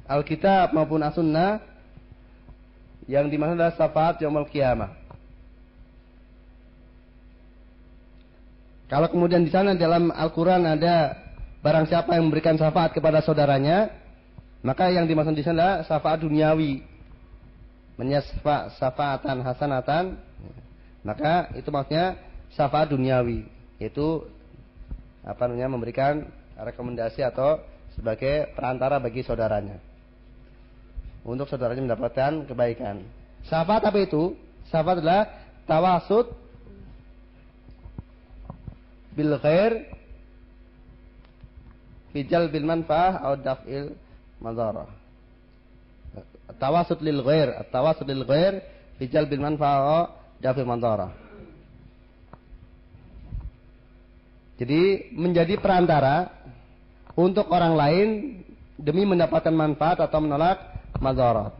[0.08, 1.60] Alkitab maupun As-Sunnah
[3.08, 4.92] yang di mana adalah syafaat yaumul qiyamah.
[8.88, 11.12] Kalau kemudian di sana dalam Al-Quran ada
[11.60, 13.92] barang siapa yang memberikan syafaat kepada saudaranya,
[14.64, 16.80] maka yang dimaksud di sana adalah syafaat duniawi.
[18.00, 20.04] Menyasfa syafaatan hasanatan,
[21.08, 22.20] maka itu maksudnya
[22.52, 23.48] syafaat duniawi,
[23.80, 24.28] yaitu
[25.24, 26.28] apa namanya memberikan
[26.60, 27.64] rekomendasi atau
[27.96, 29.80] sebagai perantara bagi saudaranya.
[31.24, 33.08] Untuk saudaranya mendapatkan kebaikan.
[33.48, 34.36] Syafaat apa itu?
[34.68, 35.24] Syafaat adalah
[35.64, 36.28] tawasud
[39.16, 39.88] bil khair
[42.12, 43.96] fi jalbil manfaah atau daf'il
[44.44, 44.92] madarah.
[46.60, 48.60] Tawasud lil ghair, tawasud lil ghair
[49.00, 51.12] fi jalbil manfaah daf'il madarah.
[54.58, 56.34] Jadi menjadi perantara
[57.14, 58.08] untuk orang lain
[58.74, 60.58] demi mendapatkan manfaat atau menolak
[60.98, 61.54] madarat.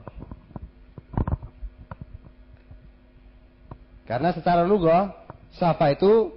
[4.07, 5.15] Karena secara lugah,
[5.53, 6.33] safa itu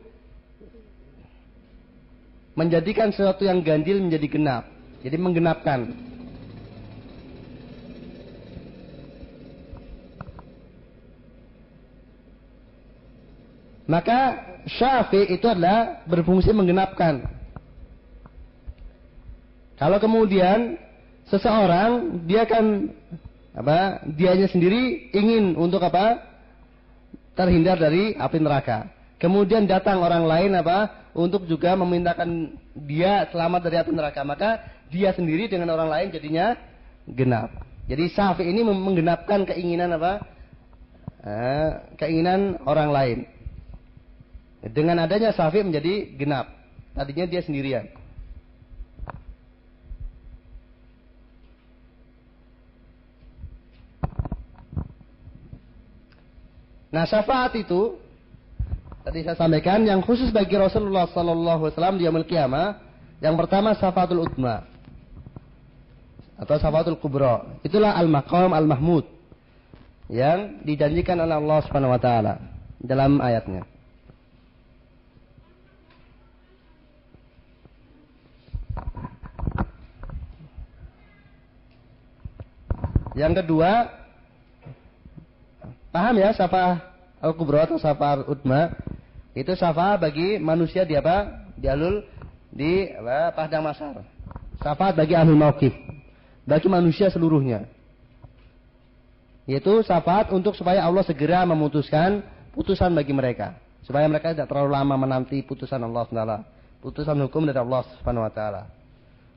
[2.54, 4.64] menjadikan sesuatu yang ganjil menjadi genap.
[5.02, 6.11] Jadi menggenapkan.
[13.92, 14.20] Maka
[14.80, 17.28] syafi itu adalah berfungsi menggenapkan.
[19.76, 20.80] Kalau kemudian
[21.28, 22.88] seseorang dia kan
[23.52, 24.00] apa?
[24.16, 26.24] Dianya sendiri ingin untuk apa?
[27.36, 28.88] Terhindar dari api neraka.
[29.20, 31.12] Kemudian datang orang lain apa?
[31.12, 32.56] Untuk juga memintakan
[32.88, 34.24] dia selamat dari api neraka.
[34.24, 34.50] Maka
[34.88, 36.56] dia sendiri dengan orang lain jadinya
[37.12, 37.52] genap.
[37.92, 40.24] Jadi syafi ini menggenapkan keinginan apa?
[41.28, 43.20] Eh, keinginan orang lain.
[44.62, 46.54] Dengan adanya Syafi menjadi genap.
[46.94, 47.90] Tadinya dia sendirian.
[56.92, 57.96] Nah syafaat itu
[59.08, 62.28] tadi saya sampaikan yang khusus bagi Rasulullah Sallallahu Wasallam di Yaumul.
[63.24, 64.68] Yang pertama syafaatul utma
[66.36, 67.48] atau syafaatul kubra.
[67.64, 69.08] Itulah al-maqam al-mahmud
[70.12, 72.34] yang dijanjikan oleh Allah Subhanahu Wa Taala
[72.84, 73.71] dalam ayatnya.
[83.12, 83.92] Yang kedua,
[85.92, 86.80] paham ya syafa
[87.20, 88.72] al-kubra atau al-udma?
[89.36, 91.48] Itu syafa bagi manusia di apa?
[91.56, 92.04] Di alul
[92.52, 93.36] di apa?
[93.36, 94.04] Padang Masar.
[94.60, 95.76] Syafaat bagi ahli mauqif.
[96.48, 97.68] Bagi manusia seluruhnya.
[99.48, 102.24] Yaitu syafaat untuk supaya Allah segera memutuskan
[102.56, 103.58] putusan bagi mereka.
[103.82, 106.26] Supaya mereka tidak terlalu lama menanti putusan Allah SWT.
[106.80, 108.64] Putusan hukum dari Allah Subhanahu wa taala.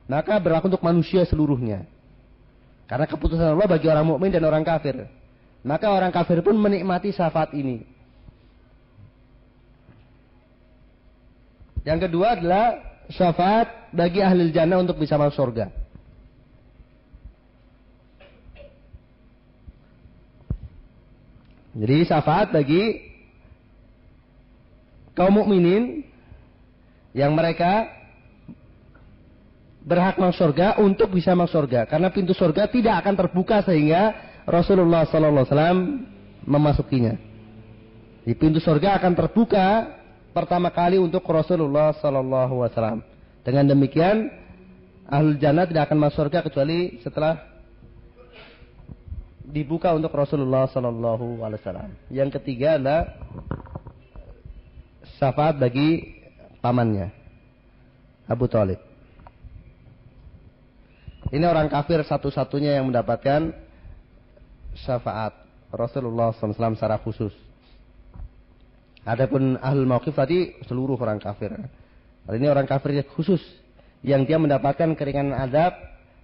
[0.05, 1.89] Maka berlaku untuk manusia seluruhnya.
[2.85, 5.09] Karena keputusan Allah bagi orang mukmin dan orang kafir.
[5.65, 7.81] Maka orang kafir pun menikmati syafaat ini.
[11.85, 12.65] Yang kedua adalah
[13.09, 15.69] syafaat bagi ahli jannah untuk bisa masuk surga.
[21.75, 23.03] Jadi syafaat bagi
[25.11, 26.07] kaum mukminin
[27.11, 27.94] yang mereka
[29.85, 34.17] berhak masuk surga untuk bisa masuk surga karena pintu surga tidak akan terbuka sehingga
[34.49, 35.79] Rasulullah sallallahu alaihi wasallam
[36.45, 37.13] memasukinya.
[38.25, 39.65] Di pintu surga akan terbuka
[40.33, 42.99] pertama kali untuk Rasulullah sallallahu alaihi wasallam.
[43.45, 44.33] Dengan demikian
[45.05, 47.37] ahlul jannah tidak akan masuk surga kecuali setelah
[49.45, 51.89] dibuka untuk Rasulullah sallallahu alaihi wasallam.
[52.09, 53.01] Yang ketiga adalah
[55.21, 56.17] syafaat bagi
[56.61, 57.13] pamannya
[58.25, 58.94] Abu Talib.
[61.33, 63.49] Ini orang kafir satu-satunya yang mendapatkan
[64.77, 65.33] syafaat
[65.73, 67.33] Rasulullah SAW secara khusus.
[69.05, 71.53] Adapun ahlul mauqif tadi seluruh orang kafir.
[72.25, 73.41] Kali ini orang kafir khusus
[74.05, 75.77] yang dia mendapatkan keringanan adab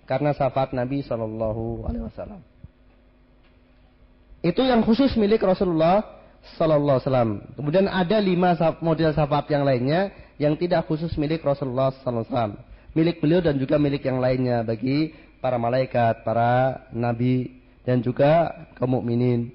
[0.06, 2.42] karena syafaat Nabi Shallallahu Alaihi Wasallam.
[4.42, 6.02] Itu yang khusus milik Rasulullah
[6.58, 7.32] Sallallahu Alaihi Wasallam.
[7.58, 10.10] Kemudian ada lima model syafaat yang lainnya
[10.42, 14.64] yang tidak khusus milik Rasulullah Sallallahu Alaihi Wasallam milik beliau dan juga milik yang lainnya
[14.64, 19.50] bagi para malaikat, para nabi dan juga kaum mukminin.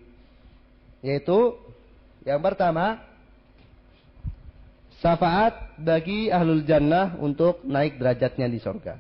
[1.05, 1.55] Yaitu
[2.27, 2.99] yang pertama
[4.99, 8.99] syafaat bagi ahlul jannah untuk naik derajatnya di surga.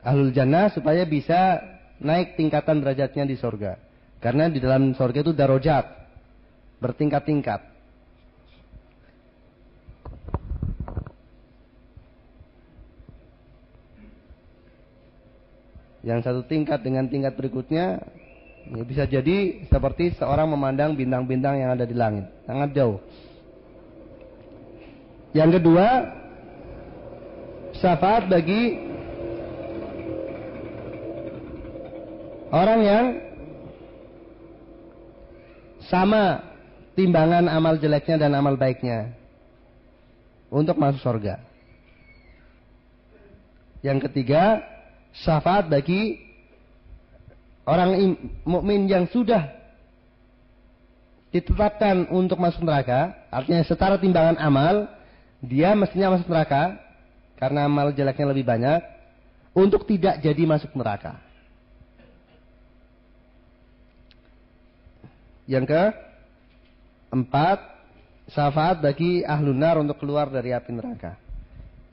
[0.00, 1.60] Ahlul jannah supaya bisa
[2.00, 3.89] naik tingkatan derajatnya di surga.
[4.20, 5.84] Karena di dalam surga itu darojat,
[6.76, 7.60] bertingkat-tingkat.
[16.04, 18.00] Yang satu tingkat dengan tingkat berikutnya
[18.72, 23.00] ya bisa jadi seperti seorang memandang bintang-bintang yang ada di langit, sangat jauh.
[25.32, 25.86] Yang kedua,
[27.80, 28.80] syafaat bagi
[32.52, 33.04] orang yang
[35.90, 36.40] sama
[36.94, 39.10] timbangan amal jeleknya dan amal baiknya
[40.48, 41.42] untuk masuk surga.
[43.82, 44.62] Yang ketiga,
[45.24, 46.20] syafaat bagi
[47.66, 48.16] orang
[48.46, 49.50] mukmin yang sudah
[51.30, 54.90] ditetapkan untuk masuk neraka, artinya setara timbangan amal,
[55.40, 56.76] dia mestinya masuk neraka
[57.38, 58.80] karena amal jeleknya lebih banyak
[59.56, 61.29] untuk tidak jadi masuk neraka.
[65.50, 65.82] Yang ke
[67.10, 67.58] empat,
[68.30, 71.18] syafaat bagi ahlu nar untuk keluar dari api neraka.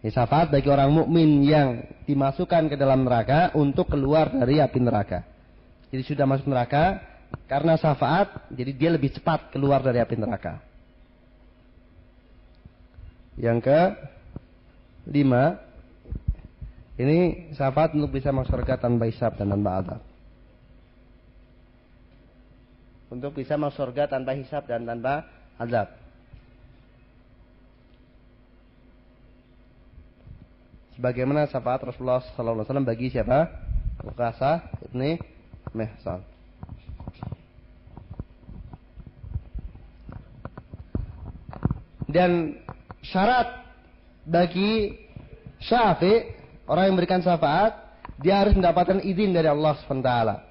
[0.06, 5.26] Ini syafaat bagi orang mukmin yang dimasukkan ke dalam neraka untuk keluar dari api neraka.
[5.90, 7.02] Jadi sudah masuk neraka
[7.50, 10.62] karena syafaat, jadi dia lebih cepat keluar dari api neraka.
[13.42, 13.80] Yang ke
[15.10, 15.58] lima,
[17.02, 20.07] ini syafaat untuk bisa masuk surga tanpa hisab dan tanpa adab.
[23.08, 25.24] Untuk bisa masuk surga tanpa hisab dan tanpa
[25.56, 25.88] azab.
[30.98, 33.48] Sebagaimana syafaat Rasulullah SAW bagi siapa?
[34.02, 35.22] Ukasa ini
[35.72, 36.26] Mehsan.
[42.08, 42.58] Dan
[43.04, 43.68] syarat
[44.26, 44.96] bagi
[45.62, 46.34] syafi
[46.66, 47.78] orang yang memberikan syafaat
[48.18, 50.47] dia harus mendapatkan izin dari Allah SWT.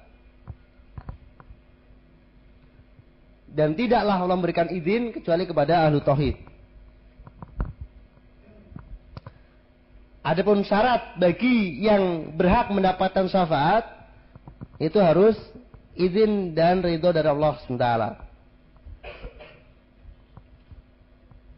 [3.57, 6.37] Dan tidaklah Allah memberikan izin kecuali kepada ahlu tauhid.
[10.21, 13.87] Adapun syarat bagi yang berhak mendapatkan syafaat
[14.77, 15.33] itu harus
[15.97, 17.87] izin dan ridho dari Allah SWT.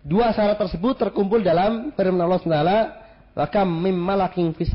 [0.07, 2.63] Dua syarat tersebut terkumpul dalam firman Allah SWT.
[3.35, 4.71] Wakam mim malaking fis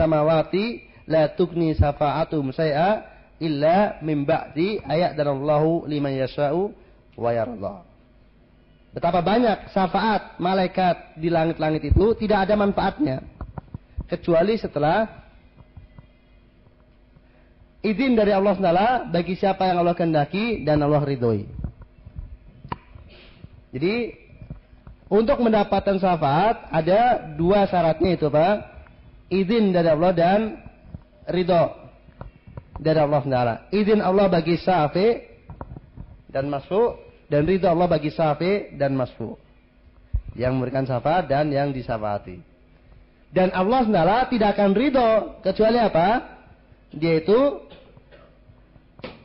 [1.09, 3.01] la tukni syafa'atum musai'a
[3.41, 6.84] illa mim ba'di ayat dan Allahu liman yasha'u
[7.15, 7.87] wa yarda.
[8.95, 13.27] Betapa banyak syafaat malaikat di langit-langit itu tidak ada manfaatnya
[14.07, 15.11] kecuali setelah
[17.83, 21.43] izin dari Allah SWT bagi siapa yang Allah kehendaki dan Allah ridhoi.
[23.75, 24.15] Jadi
[25.11, 28.57] untuk mendapatkan syafaat ada dua syaratnya itu Pak.
[29.27, 30.41] Izin dari Allah dan
[31.27, 31.65] ridho
[32.79, 33.75] dari Allah SWT.
[33.75, 35.19] Izin Allah bagi syafi
[36.31, 37.04] dan masuk
[37.35, 39.35] dan ridho Allah bagi syafi dan masuk.
[40.39, 42.39] Yang memberikan syafaat dan yang disyafaati.
[43.35, 45.11] Dan Allah SWT tidak akan ridho
[45.43, 46.39] kecuali apa?
[46.95, 47.59] Dia itu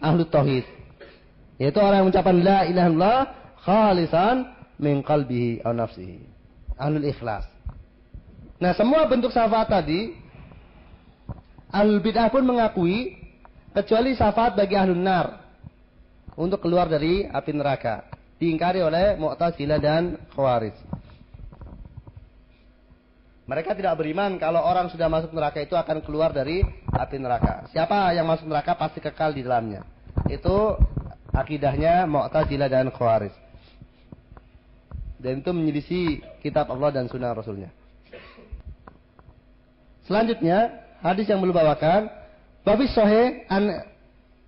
[0.01, 0.66] ahlu tauhid.
[1.62, 3.20] Yaitu orang yang mengucapkan la ilaha illallah
[3.62, 4.36] khalisan
[4.82, 6.26] min qalbihi aw nafsihi.
[6.82, 7.45] Ahlul ikhlas.
[8.57, 10.18] Nah, semua bentuk syafaat tadi
[11.70, 13.22] ahlul bid'ah pun mengakui
[13.78, 15.38] kecuali syafaat bagi ahlul nar
[16.36, 18.05] untuk keluar dari api neraka.
[18.39, 20.75] Diingkari oleh Mu'tazilah dan Khawarij.
[23.49, 26.61] Mereka tidak beriman kalau orang sudah masuk neraka itu akan keluar dari
[26.93, 27.65] api neraka.
[27.73, 29.84] Siapa yang masuk neraka pasti kekal di dalamnya.
[30.30, 30.77] Itu
[31.34, 33.34] akidahnya Mu'tazilah dan Khawarij.
[35.19, 36.01] Dan itu menyelisi
[36.39, 37.67] kitab Allah dan sunnah Rasulnya.
[40.07, 42.07] Selanjutnya, hadis yang belum bawakan.
[42.63, 43.84] Babi Sohe an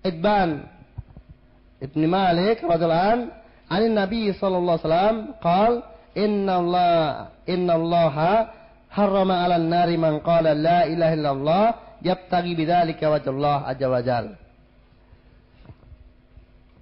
[0.02, 0.71] Idban
[1.82, 3.20] Ibn Malik radhiallahu an
[3.66, 5.72] an Nabi sallallahu alaihi wasallam qal
[6.14, 7.02] inna Allah
[7.50, 8.14] inna Allah
[8.86, 11.64] harrama 'alan nari man qala la ilaha illallah
[12.06, 14.26] yabtaghi bidzalika wajhallah azza wajal.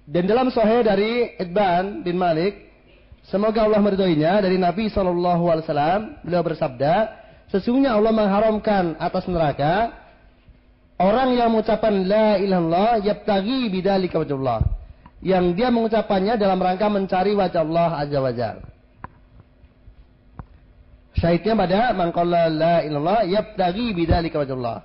[0.05, 2.67] Dan dalam sahih dari Idban bin Malik,
[3.25, 6.93] semoga Allah meridhoinya dari Nabi sallallahu alaihi wasallam, beliau bersabda,
[7.47, 9.95] sesungguhnya Allah mengharamkan atas neraka
[10.99, 14.80] orang yang mengucapkan la ilaha illallah yabtaghi bidzalika wajhallah.
[15.21, 18.65] Yang dia mengucapkannya dalam rangka mencari wajah Allah azza wajalla.
[21.13, 24.81] Syahidnya pada mangkala la ilallah yabtagi bidzalika wajhallah.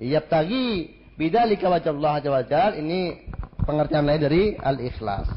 [0.00, 0.88] Yabtagi
[1.20, 3.28] bidzalika wajhallah azza wajal ini
[3.68, 5.28] pengertian lain dari al-ikhlas.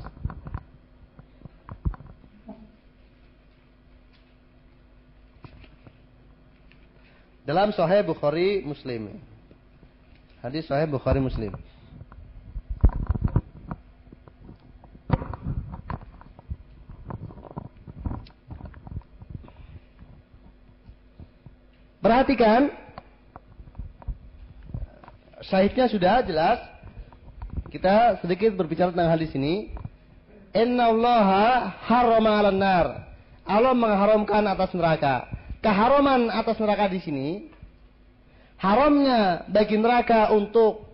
[7.47, 9.23] Dalam Sahih Bukhari Muslim.
[10.43, 11.55] Hadis Sahih Bukhari Muslim.
[21.99, 22.71] Perhatikan
[25.43, 26.59] syahidnya sudah jelas.
[27.67, 29.53] Kita sedikit berbicara tentang hal di sini.
[30.55, 31.27] Inna Allah
[31.83, 32.87] harama 'alan nar.
[33.43, 35.27] Allah mengharamkan atas neraka.
[35.59, 37.29] Keharaman atas neraka di sini
[38.57, 40.85] haramnya bagi neraka untuk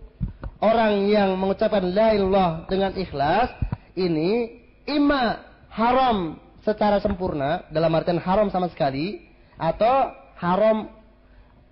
[0.60, 3.52] orang yang mengucapkan la ilallah dengan ikhlas
[3.96, 5.40] ini ima
[5.72, 9.24] haram secara sempurna dalam artian haram sama sekali
[9.56, 10.12] atau
[10.44, 10.78] haram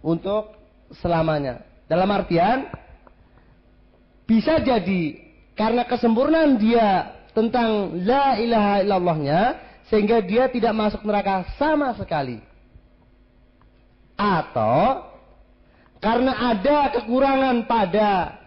[0.01, 0.57] untuk
[0.99, 1.61] selamanya.
[1.87, 2.73] Dalam artian
[4.25, 5.21] bisa jadi
[5.53, 9.41] karena kesempurnaan dia tentang la ilaha illallahnya
[9.93, 12.41] sehingga dia tidak masuk neraka sama sekali.
[14.17, 15.09] Atau
[16.01, 18.41] karena ada kekurangan pada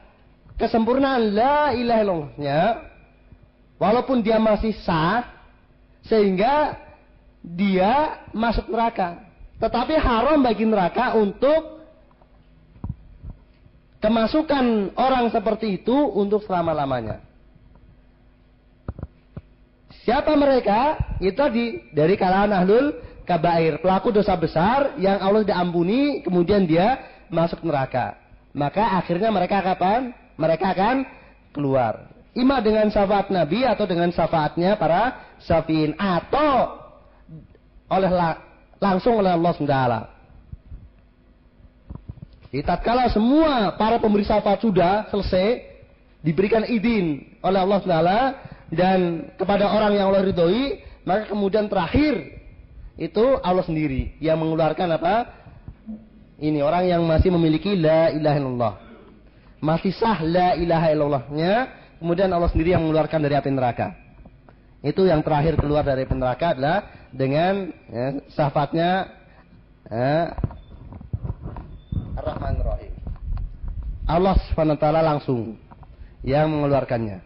[0.58, 2.62] kesempurnaan la ilaha illallahnya
[3.78, 5.28] walaupun dia masih sah
[6.06, 6.78] sehingga
[7.42, 9.25] dia masuk neraka.
[9.56, 11.76] Tetapi haram bagi neraka untuk
[14.04, 17.24] kemasukan orang seperti itu untuk selama-lamanya.
[20.06, 21.02] Siapa mereka?
[21.18, 22.86] Itu tadi dari kalangan ahlul
[23.26, 27.02] kabair, pelaku dosa besar yang Allah tidak ampuni, kemudian dia
[27.34, 28.14] masuk neraka.
[28.54, 30.14] Maka akhirnya mereka kapan?
[30.38, 30.96] Mereka akan
[31.50, 32.06] keluar.
[32.38, 36.78] Ima dengan syafaat Nabi atau dengan syafaatnya para syafiin atau
[37.90, 38.12] oleh
[38.80, 39.80] langsung oleh Allah SWT.
[42.52, 45.76] Jadi tatkala semua para pemberi syafaat sudah selesai
[46.24, 48.04] diberikan izin oleh Allah SWT
[48.72, 49.00] dan
[49.36, 52.40] kepada orang yang Allah ridhoi, maka kemudian terakhir
[52.96, 55.16] itu Allah sendiri yang mengeluarkan apa?
[56.36, 58.74] Ini orang yang masih memiliki la ilaha illallah.
[59.64, 61.52] Masih sah la ilaha illallahnya
[62.00, 63.96] Kemudian Allah sendiri yang mengeluarkan dari api neraka.
[64.86, 66.78] Itu yang terakhir keluar dari api neraka adalah
[67.16, 69.08] dengan ya, syafaatnya
[69.88, 70.36] ya,
[72.20, 72.94] Ar-Rahman Rahim.
[74.06, 75.56] Allah SWT langsung
[76.22, 77.24] yang mengeluarkannya.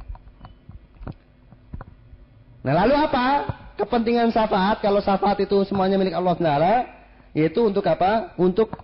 [2.63, 3.25] Nah lalu apa?
[3.79, 6.51] Kepentingan syafaat, kalau syafaat itu semuanya milik Allah SWT,
[7.33, 8.35] yaitu untuk apa?
[8.37, 8.75] Untuk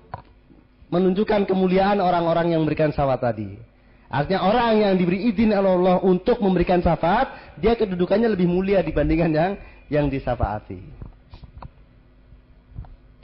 [0.90, 3.60] menunjukkan kemuliaan orang-orang yang memberikan syafaat tadi.
[4.08, 9.32] Artinya orang yang diberi izin oleh Allah untuk memberikan syafaat, dia kedudukannya lebih mulia dibandingkan
[9.34, 9.52] yang
[9.92, 10.95] yang disafaati.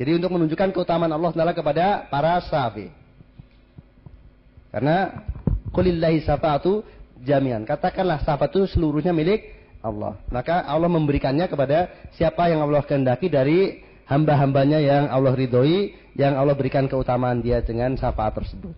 [0.02, 2.90] Jadi untuk menunjukkan keutamaan Allah Taala kepada para syafi.
[4.74, 5.14] Karena
[5.70, 6.82] kulillahi syafaatu
[7.22, 7.62] jamian.
[7.70, 9.54] Katakanlah syafaat itu seluruhnya milik
[9.86, 10.18] Allah.
[10.34, 16.58] Maka Allah memberikannya kepada siapa yang Allah kehendaki dari hamba-hambanya yang Allah ridhoi, yang Allah
[16.58, 18.74] berikan keutamaan dia dengan syafaat tersebut.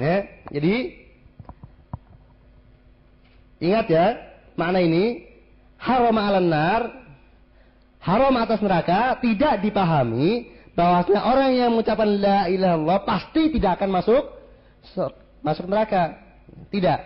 [0.00, 0.96] Ya, jadi
[3.60, 4.06] ingat ya,
[4.56, 5.28] makna ini
[5.76, 6.99] haram alan nar,
[8.00, 13.90] haram atas neraka tidak dipahami bahwasanya orang yang mengucapkan la ilaha illallah pasti tidak akan
[14.00, 14.22] masuk
[15.44, 16.16] masuk neraka.
[16.70, 17.00] Tidak.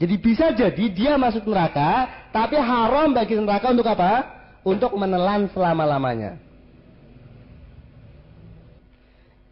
[0.00, 4.12] Jadi bisa jadi dia masuk neraka, tapi haram bagi neraka untuk apa?
[4.64, 6.40] Untuk menelan selama-lamanya.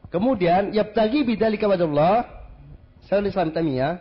[0.09, 2.25] Kemudian yabtagi bidzalika wajhullah
[3.05, 4.01] Syaikhul Islam Tamiyah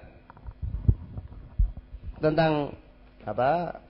[2.23, 2.71] tentang
[3.27, 3.83] apa?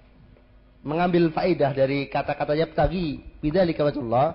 [0.86, 4.34] Mengambil faidah dari kata-kata yabtagi bidzalika wajhullah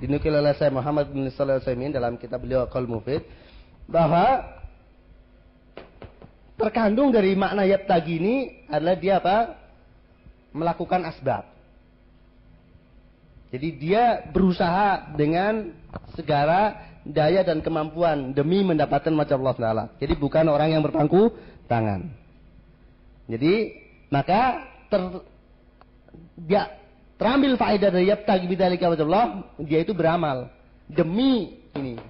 [0.00, 3.24] dinukil oleh saya Muhammad bin Shalih Al dalam kitab beliau Qaul Mufid
[3.84, 4.44] bahwa
[6.56, 8.34] terkandung dari makna yabtagi ini
[8.68, 9.60] adalah dia apa?
[10.50, 11.46] melakukan asbab.
[13.54, 15.74] Jadi dia berusaha dengan
[16.14, 19.84] segala daya dan kemampuan demi mendapatkan macam Allah Taala.
[19.98, 21.34] Jadi bukan orang yang berpangku
[21.66, 22.10] tangan.
[23.30, 23.74] Jadi
[24.10, 25.02] maka ter,
[26.36, 26.72] dia
[27.20, 30.48] terambil faedah dari yabtagi bidzalika Allah, dia itu beramal
[30.88, 32.00] demi ini.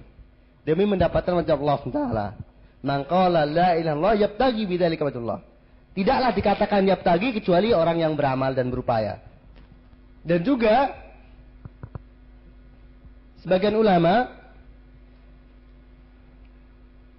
[0.61, 2.27] Demi mendapatkan macam Allah Taala.
[2.81, 5.41] Man qala la ilaha illallah yabtagi bidzalika Allah.
[5.91, 9.19] Tidaklah dikatakan yabtagi kecuali orang yang beramal dan berupaya.
[10.23, 10.95] Dan juga
[13.41, 14.29] sebagian ulama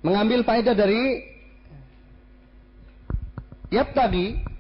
[0.01, 1.30] mengambil faedah dari
[3.95, 4.51] tadi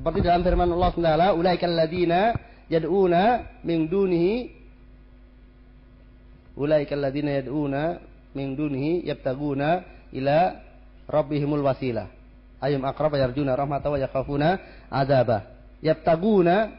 [0.00, 2.32] seperti dalam firman Allah Taala ulaikal ladina
[2.72, 4.48] yad'una min dunihi
[6.56, 8.00] ulaikal ladina yad'una
[8.32, 9.84] min dunihi yabtaguna
[10.16, 10.56] ila
[11.04, 12.08] rabbihimul wasilah.
[12.64, 14.56] Ayum aqrab yarjuna rahmata wa yakhafuna
[14.88, 15.52] adzaba
[15.84, 16.72] yabtaguna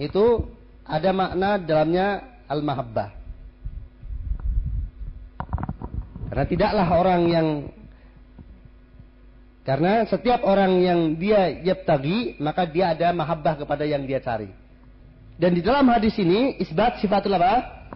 [0.00, 0.48] itu
[0.88, 3.08] ada makna dalamnya al-mahabbah.
[6.32, 7.48] Karena tidaklah orang yang
[9.64, 14.52] karena setiap orang yang dia yabtagi, maka dia ada mahabbah kepada yang dia cari.
[15.40, 17.88] Dan di dalam hadis ini isbat sifatul apa?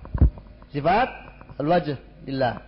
[0.73, 1.13] Sifat
[1.61, 2.65] al-wajh lillah.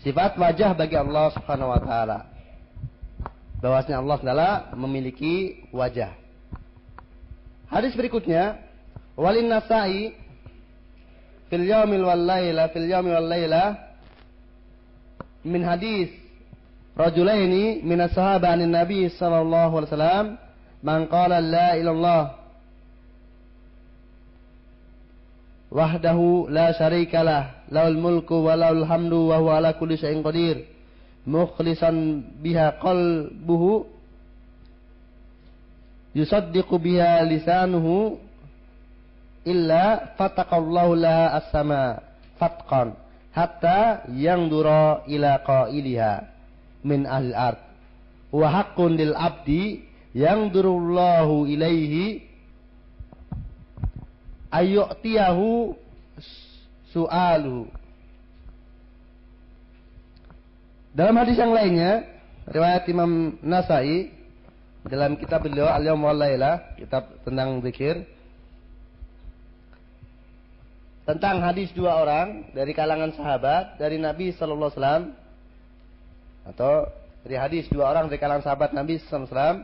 [0.00, 2.18] Sifat wajah bagi Allah Subhanahu wa taala.
[3.60, 6.12] Bahwasanya Allah Taala memiliki wajah.
[7.72, 8.60] Hadis berikutnya,
[9.16, 10.12] walin nasai
[11.48, 13.83] fil yaumil wal laila fil yaumil wal laila
[15.44, 16.08] min hadis
[16.96, 20.26] rajulaini min as-sahaba nabi sallallahu alaihi wasallam
[20.82, 22.22] man qala la ilallah
[25.74, 30.62] wahdahu la syarikalah laul mulku wa laul hamdu wa huwa ala kulli syai'in qadir
[31.26, 33.86] mukhlisan biha qalbuhu
[36.14, 38.22] yusaddiqu biha lisanuhu
[39.44, 41.82] illa fataqallahu laha as-sama
[42.38, 42.94] fatqan
[43.34, 46.12] hatta yangdura ila qailiha
[46.86, 47.58] min ahli ard
[48.30, 49.82] wa haqqun lil abdi
[50.14, 52.22] yangdurullahu ilaihi
[54.54, 55.74] ayyu'tiyahu
[56.94, 57.66] su'aluhu.
[60.94, 62.06] Dalam hadis yang lainnya,
[62.46, 64.14] riwayat Imam Nasai
[64.86, 68.06] dalam kitab beliau Al-Yawm wal Laila, kitab tentang zikir
[71.04, 75.04] tentang hadis dua orang dari kalangan sahabat dari Nabi sallallahu alaihi wasallam
[76.44, 76.72] atau
[77.24, 79.58] dari hadis dua orang dari kalangan sahabat Nabi sallallahu alaihi wasallam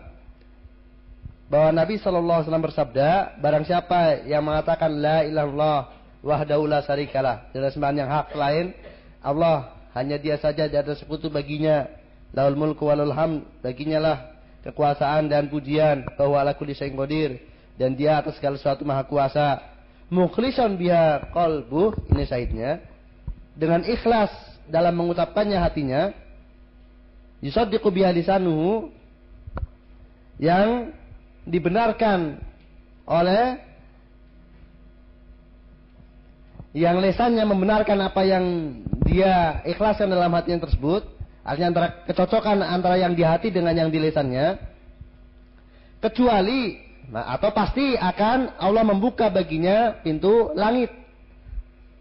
[1.50, 3.08] bahwa Nabi Shallallahu Alaihi Wasallam bersabda,
[3.42, 5.90] barang siapa yang mengatakan la ilallah
[6.22, 8.70] wahdahu la syarikalah, tidak sembahan yang hak lain,
[9.18, 11.90] Allah hanya dia saja tidak ada sekutu baginya.
[12.30, 14.18] Laul mulku walul ham, baginya lah
[14.62, 17.42] kekuasaan dan pujian bahwa ala kulli syai'in qadir
[17.74, 19.58] dan dia atas segala sesuatu maha kuasa.
[20.10, 22.82] Mukhlisan biha qalbu, ini syahidnya.
[23.54, 24.34] Dengan ikhlas
[24.66, 26.10] dalam mengucapkannya hatinya,
[27.38, 28.90] yusaddiqu biha lisanuhu
[30.42, 30.90] yang
[31.46, 32.42] dibenarkan
[33.06, 33.62] oleh
[36.74, 38.44] yang lesannya membenarkan apa yang
[39.06, 41.06] dia ikhlaskan dalam hatinya tersebut,
[41.42, 44.58] artinya antara kecocokan antara yang di hati dengan yang di lesannya,
[45.98, 50.94] kecuali nah, atau pasti akan Allah membuka baginya pintu langit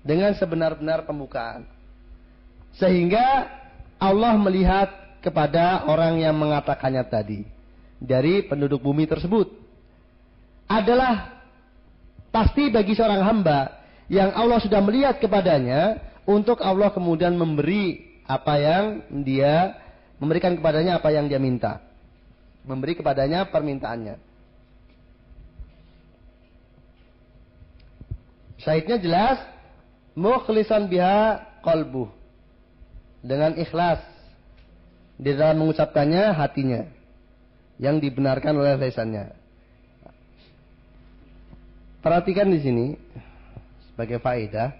[0.05, 1.65] dengan sebenar-benar pembukaan.
[2.77, 3.49] Sehingga
[3.99, 4.89] Allah melihat
[5.19, 7.43] kepada orang yang mengatakannya tadi
[7.99, 9.51] dari penduduk bumi tersebut.
[10.69, 11.41] Adalah
[12.29, 18.83] pasti bagi seorang hamba yang Allah sudah melihat kepadanya untuk Allah kemudian memberi apa yang
[19.25, 19.73] dia
[20.21, 21.81] memberikan kepadanya apa yang dia minta.
[22.63, 24.28] Memberi kepadanya permintaannya
[28.59, 29.37] syahidnya jelas
[30.15, 32.11] mukhlisan biha qalbu
[33.23, 33.99] dengan ikhlas
[35.19, 36.87] di dalam mengucapkannya hatinya
[37.79, 39.35] yang dibenarkan oleh lesannya.
[41.99, 42.85] Perhatikan di sini
[43.91, 44.71] sebagai faedah.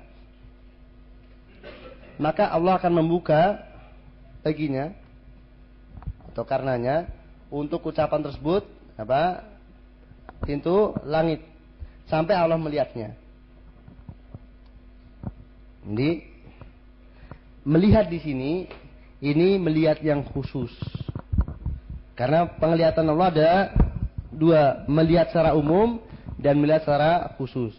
[2.19, 3.59] Maka Allah akan membuka
[4.43, 4.91] baginya
[6.31, 7.07] atau karenanya
[7.51, 8.63] untuk ucapan tersebut
[8.95, 9.43] apa
[10.47, 11.43] pintu langit
[12.07, 13.18] sampai Allah melihatnya.
[15.85, 16.23] Jadi
[17.63, 18.51] melihat di sini
[19.19, 20.71] ini melihat yang khusus.
[22.15, 23.51] Karena penglihatan Allah ada
[24.31, 26.03] dua, melihat secara umum
[26.39, 27.75] dan melihat secara khusus.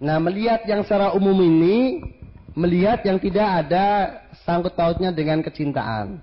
[0.00, 2.00] Nah, melihat yang secara umum ini,
[2.60, 3.84] melihat yang tidak ada
[4.44, 6.20] sangkut pautnya dengan kecintaan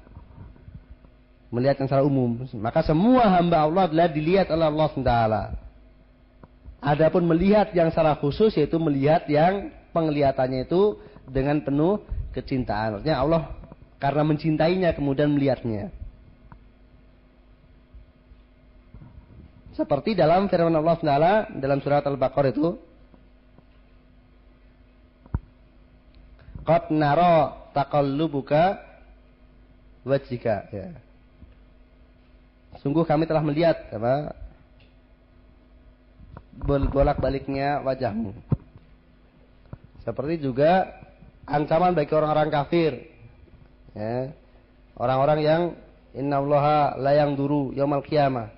[1.47, 2.43] melihat yang secara umum.
[2.59, 5.13] Maka semua hamba Allah adalah dilihat oleh Allah SWT.
[6.77, 12.03] Adapun melihat yang secara khusus yaitu melihat yang penglihatannya itu dengan penuh
[12.35, 13.01] kecintaan.
[13.01, 13.41] Artinya Allah
[13.97, 15.89] karena mencintainya kemudian melihatnya.
[19.73, 21.17] Seperti dalam firman Allah SWT
[21.57, 22.77] dalam surat Al-Baqarah itu.
[26.68, 28.84] Qad naro taqallubuka
[30.03, 30.68] wajhika.
[30.76, 30.91] Ya.
[32.84, 34.36] Sungguh kami telah melihat apa
[36.91, 38.36] bolak-baliknya wajahmu.
[40.03, 40.91] Seperti juga
[41.47, 43.15] ancaman bagi orang-orang kafir.
[43.95, 44.36] Ya.
[44.99, 45.61] Orang-orang yang
[46.11, 48.51] innallaha la yang duru yaumal qiyamah.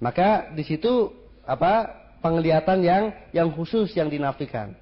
[0.00, 1.12] Maka di situ
[1.42, 1.92] apa
[2.24, 3.02] penglihatan yang
[3.36, 4.78] yang khusus yang dinafikan.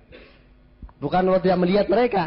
[0.99, 2.25] Bukan Allah tidak melihat mereka.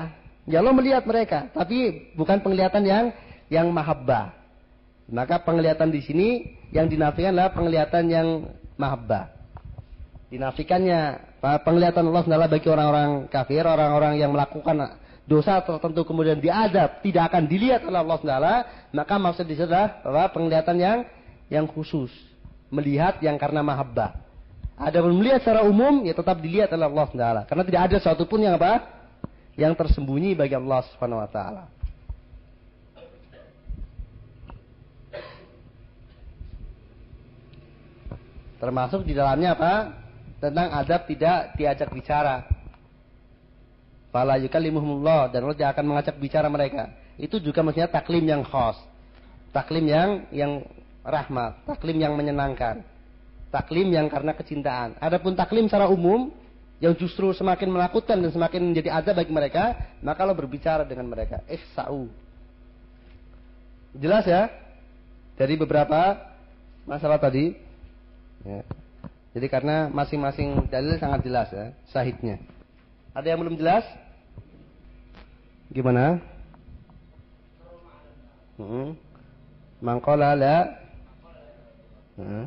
[0.50, 3.06] Ya Allah melihat mereka, tapi bukan penglihatan yang
[3.52, 4.34] yang mahabbah.
[5.12, 6.28] Maka penglihatan di sini
[6.72, 8.28] yang dinafikan adalah penglihatan yang
[8.80, 9.30] mahabbah.
[10.32, 14.98] Dinafikannya penglihatan Allah Taala bagi orang-orang kafir, orang-orang yang melakukan
[15.28, 18.56] dosa tertentu kemudian diadab, tidak akan dilihat oleh Allah Taala,
[18.96, 20.98] maka maksud di adalah bahwa penglihatan yang
[21.52, 22.10] yang khusus,
[22.72, 24.31] melihat yang karena mahabbah.
[24.80, 28.42] Ada melihat secara umum ya tetap dilihat oleh Allah Taala, karena tidak ada sesuatu pun
[28.42, 28.88] yang apa?
[29.60, 31.64] Yang tersembunyi bagi Allah Subhanahu wa taala.
[38.62, 39.74] Termasuk di dalamnya apa?
[40.38, 42.46] Tentang adab tidak diajak bicara.
[44.14, 46.94] Fala yukallimuhumullah dan Allah tidak akan mengajak bicara mereka.
[47.18, 48.78] Itu juga maksudnya taklim yang khos.
[49.50, 50.62] Taklim yang yang
[51.02, 52.86] rahmat, taklim yang menyenangkan.
[53.52, 54.96] Taklim yang karena kecintaan.
[55.04, 56.32] Adapun taklim secara umum
[56.80, 61.44] yang justru semakin menakutkan dan semakin menjadi adab bagi mereka, maka lo berbicara dengan mereka.
[61.46, 62.08] Ihsa'u.
[64.00, 64.48] Jelas ya?
[65.36, 66.16] Dari beberapa
[66.88, 67.54] masalah tadi,
[68.42, 68.66] Ya.
[69.32, 72.42] Jadi karena masing-masing dalil sangat jelas ya, sahihnya.
[73.16, 73.86] Ada yang belum jelas?
[75.72, 76.20] Gimana?
[78.60, 78.98] Hmm.
[79.80, 80.58] Mangkola la.
[82.20, 82.46] Hmm.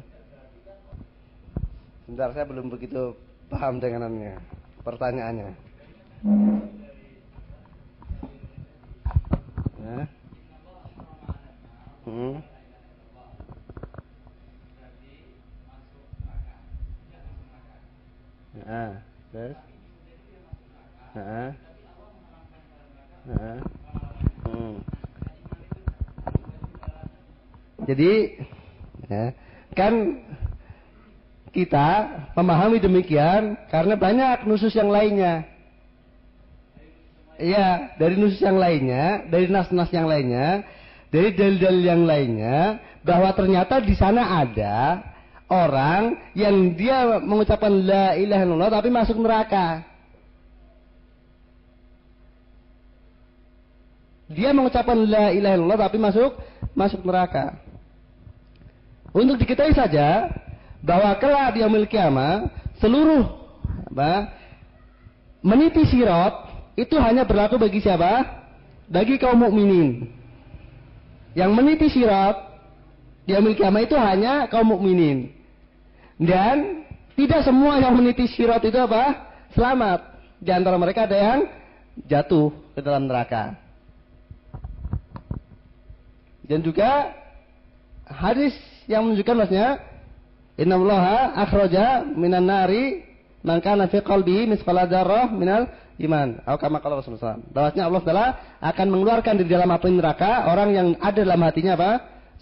[2.15, 3.11] Sebentar saya belum begitu
[3.51, 4.39] paham denganannya,
[4.87, 5.51] pertanyaannya.
[9.83, 9.99] Ya.
[12.07, 12.35] Hmm.
[18.63, 18.91] Nah?
[21.19, 21.51] Nah,
[23.27, 23.59] nah,
[24.47, 24.75] hmm.
[27.91, 28.39] Jadi,
[29.11, 29.35] ya,
[29.75, 30.23] kan
[31.55, 35.47] kita memahami demikian karena banyak nusus yang lainnya.
[37.39, 40.67] Iya, dari nusus yang lainnya, dari nas-nas yang lainnya,
[41.11, 45.03] dari dalil-dalil yang lainnya, bahwa ternyata di sana ada
[45.51, 49.67] orang yang dia mengucapkan la ilaha illallah tapi masuk neraka.
[54.31, 56.33] Dia mengucapkan la ilaha illallah tapi masuk
[56.75, 57.61] masuk neraka.
[59.15, 60.27] Untuk diketahui saja
[60.85, 63.25] bahwa kelak di yaumil kiamah seluruh
[63.89, 64.29] apa,
[65.41, 66.35] meniti sirot
[66.77, 68.45] itu hanya berlaku bagi siapa?
[68.93, 70.13] Bagi kaum mukminin.
[71.33, 72.37] Yang meniti sirot
[73.25, 75.33] di yaumil kiamah itu hanya kaum mukminin.
[76.21, 79.35] Dan tidak semua yang meniti sirat itu apa?
[79.55, 80.15] Selamat.
[80.39, 81.41] Di antara mereka ada yang
[82.07, 83.55] jatuh ke dalam neraka.
[86.45, 87.15] Dan juga
[88.05, 88.53] hadis
[88.85, 89.81] yang menunjukkan maksudnya
[90.55, 93.03] Innallaha akhraja minan nari
[93.43, 95.67] man kana fi qalbihi mithqala dzarrah minal
[95.99, 96.39] iman.
[96.47, 97.75] Atau kama qala Rasulullah SAW.
[97.75, 98.27] Allah Taala
[98.63, 101.91] akan mengeluarkan dari dalam api neraka orang yang ada dalam hatinya apa?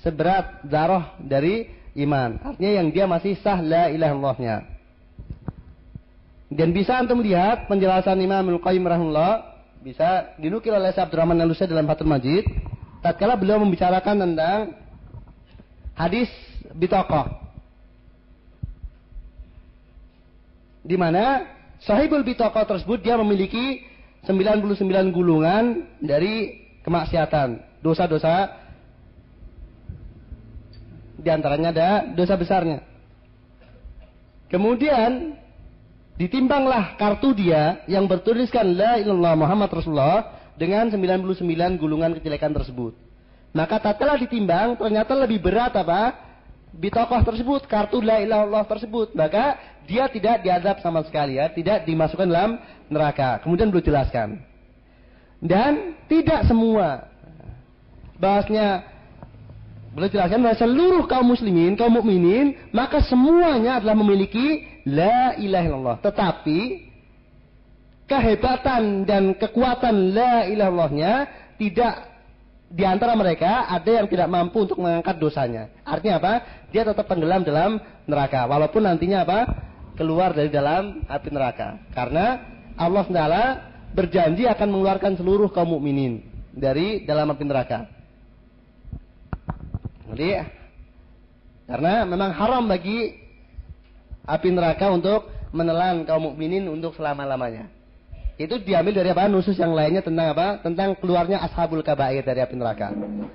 [0.04, 2.36] Seberat darah dari iman.
[2.40, 4.56] Artinya yang dia masih sah la ilaha illallahnya.
[6.52, 9.32] Dan bisa antum lihat penjelasan Imam Al-Qayyim rahimahullah
[9.80, 12.44] bisa dinukil oleh Syekh Abdurrahman al dalam Fathul Majid
[13.00, 14.78] tatkala beliau membicarakan tentang
[15.96, 16.30] hadis
[16.76, 17.41] bitokoh
[20.82, 21.46] di mana
[21.82, 23.86] sahibul bitokoh tersebut dia memiliki
[24.26, 28.62] 99 gulungan dari kemaksiatan dosa-dosa
[31.22, 32.82] di antaranya ada dosa besarnya.
[34.50, 35.38] Kemudian
[36.18, 42.92] ditimbanglah kartu dia yang bertuliskan la ilallah Muhammad Rasulullah dengan 99 gulungan kejelekan tersebut.
[43.54, 46.31] Maka tatkala ditimbang ternyata lebih berat apa?
[46.72, 49.12] Bitokoh tersebut, kartu la ilallah tersebut.
[49.12, 52.56] Maka dia tidak diadab sama sekali ya, tidak dimasukkan dalam
[52.88, 53.44] neraka.
[53.44, 54.40] Kemudian beliau jelaskan.
[55.42, 57.10] Dan tidak semua
[58.16, 58.92] bahasnya
[59.92, 65.96] Beliau jelaskan bahwa seluruh kaum muslimin, kaum mukminin, maka semuanya adalah memiliki la ilaha illallah.
[66.00, 66.60] Tetapi
[68.08, 71.12] kehebatan dan kekuatan la ilaha illallahnya
[71.60, 72.11] tidak
[72.72, 75.68] di antara mereka ada yang tidak mampu untuk mengangkat dosanya.
[75.84, 76.32] Artinya apa?
[76.72, 77.76] Dia tetap tenggelam dalam
[78.08, 79.38] neraka walaupun nantinya apa?
[79.96, 81.78] keluar dari dalam api neraka.
[81.92, 82.40] Karena
[82.80, 83.44] Allah Taala
[83.92, 87.88] berjanji akan mengeluarkan seluruh kaum mukminin dari dalam api neraka.
[90.12, 90.28] Jadi
[91.68, 93.16] karena memang haram bagi
[94.24, 97.68] api neraka untuk menelan kaum mukminin untuk selama-lamanya.
[98.40, 99.28] Itu diambil dari apa?
[99.28, 100.58] Nusus yang lainnya tentang apa?
[100.64, 102.90] Tentang keluarnya ashabul kabair dari api neraka.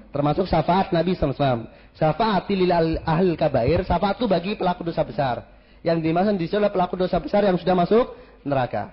[0.10, 1.70] Termasuk syafaat Nabi SAW.
[1.93, 2.74] Syafaat lil
[3.06, 3.86] ahli kabair.
[3.86, 5.45] Syafaat itu bagi pelaku dosa besar.
[5.86, 8.06] Yang dimaksud di sini pelaku dosa besar yang sudah masuk
[8.41, 8.91] neraka.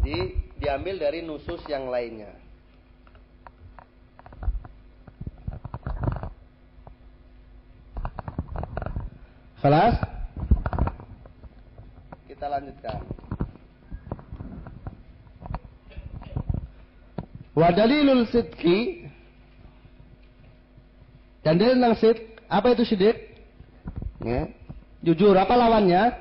[0.00, 2.49] Jadi diambil dari nusus yang lainnya.
[9.60, 10.00] Kelas?
[12.24, 13.04] Kita lanjutkan.
[17.52, 19.04] Wa dalilul sidqi
[21.44, 23.16] dan dalil tentang sidq, apa itu sidq?
[24.24, 24.48] Ya.
[25.04, 26.12] Jujur, apa lawannya?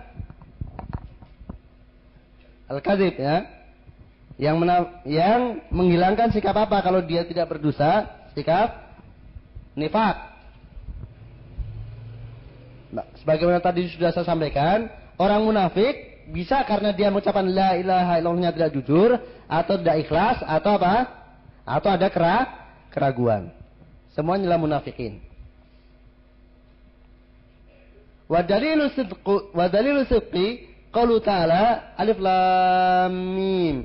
[2.68, 3.48] Al-kadzib ya.
[4.40, 4.56] Yang
[5.04, 8.08] yang menghilangkan sikap apa kalau dia tidak berdosa?
[8.36, 8.96] Sikap
[9.76, 10.29] nifak.
[13.24, 14.88] Sebagaimana tadi sudah saya sampaikan,
[15.20, 19.18] orang munafik bisa karena dia mengucapkan la ilaha illallahnya tidak jujur
[19.50, 20.96] atau tidak ikhlas atau apa?
[21.66, 22.36] Atau ada kera
[22.94, 23.50] keraguan.
[24.14, 25.22] Semuanya adalah munafikin.
[28.30, 33.76] Wa dalilu sidqu wa dalilu sidqi qalu ta'ala alif lam mim.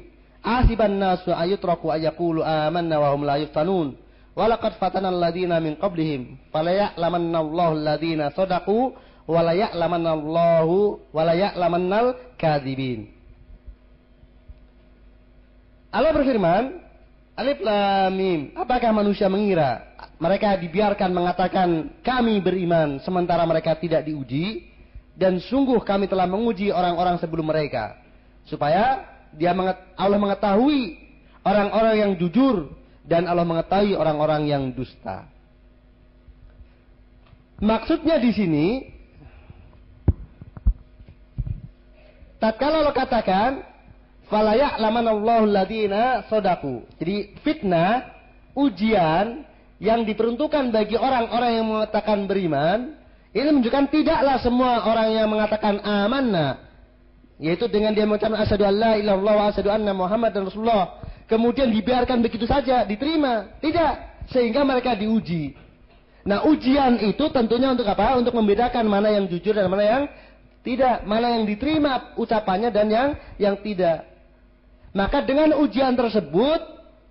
[0.45, 3.97] Asiban nasu ayutraku ayaqulu amanna wa hum la yuftanun.
[4.37, 8.93] Wa laqad fatana alladziina min qablihim fala ya'lamanna Allahu alladziina sadaqu
[9.25, 13.09] wa la ya'lamanna Allahu wa la ya'lamannal kadzibin.
[15.95, 16.85] Allah berfirman,
[17.35, 18.41] Alif Lam Mim.
[18.55, 21.69] Apakah manusia mengira mereka dibiarkan mengatakan
[22.01, 24.71] kami beriman sementara mereka tidak diuji
[25.19, 27.99] dan sungguh kami telah menguji orang-orang sebelum mereka
[28.47, 29.03] supaya
[29.35, 29.51] dia
[29.99, 30.99] Allah mengetahui
[31.43, 32.71] orang-orang yang jujur
[33.03, 35.27] dan Allah mengetahui orang-orang yang dusta.
[37.59, 38.67] Maksudnya di sini
[42.45, 43.51] tatkala Allah katakan
[44.25, 46.89] Falayak laman Allahu ladina sodaku.
[46.97, 48.09] Jadi fitnah,
[48.57, 49.45] ujian
[49.77, 52.97] yang diperuntukkan bagi orang-orang yang mengatakan beriman,
[53.37, 56.57] ini menunjukkan tidaklah semua orang yang mengatakan amanah,
[57.37, 62.25] yaitu dengan dia mengucapkan asyhadu alla ilallah wa asyhadu anna Muhammad dan Rasulullah, kemudian dibiarkan
[62.25, 63.61] begitu saja, diterima.
[63.61, 63.93] Tidak,
[64.33, 65.53] sehingga mereka diuji.
[66.25, 68.17] Nah, ujian itu tentunya untuk apa?
[68.17, 70.03] Untuk membedakan mana yang jujur dan mana yang
[70.65, 74.09] tidak, mana yang diterima ucapannya dan yang yang tidak.
[74.97, 76.61] Maka dengan ujian tersebut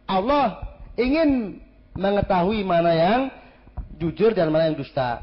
[0.10, 1.62] Allah ingin
[1.93, 3.22] mengetahui mana yang
[4.01, 5.22] jujur dan mana yang dusta.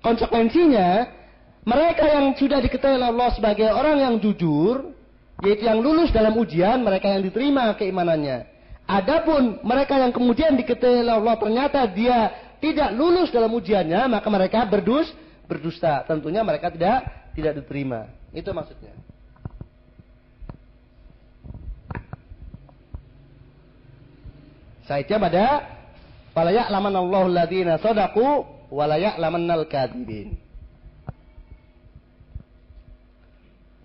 [0.00, 1.08] Konsekuensinya,
[1.64, 4.92] mereka yang sudah diketahui Allah sebagai orang yang jujur,
[5.44, 8.48] yaitu yang lulus dalam ujian, mereka yang diterima keimanannya.
[8.90, 15.08] Adapun mereka yang kemudian diketahui Allah ternyata dia tidak lulus dalam ujiannya, maka mereka berdus,
[15.50, 16.06] berdusta.
[16.06, 18.06] Tentunya mereka tidak tidak diterima.
[18.30, 18.94] Itu maksudnya.
[24.86, 25.44] Saitnya pada
[26.34, 28.26] fala ya'laman Allahu alladziina shadaqu
[28.70, 30.38] wa la ya'lamannal kadzibin.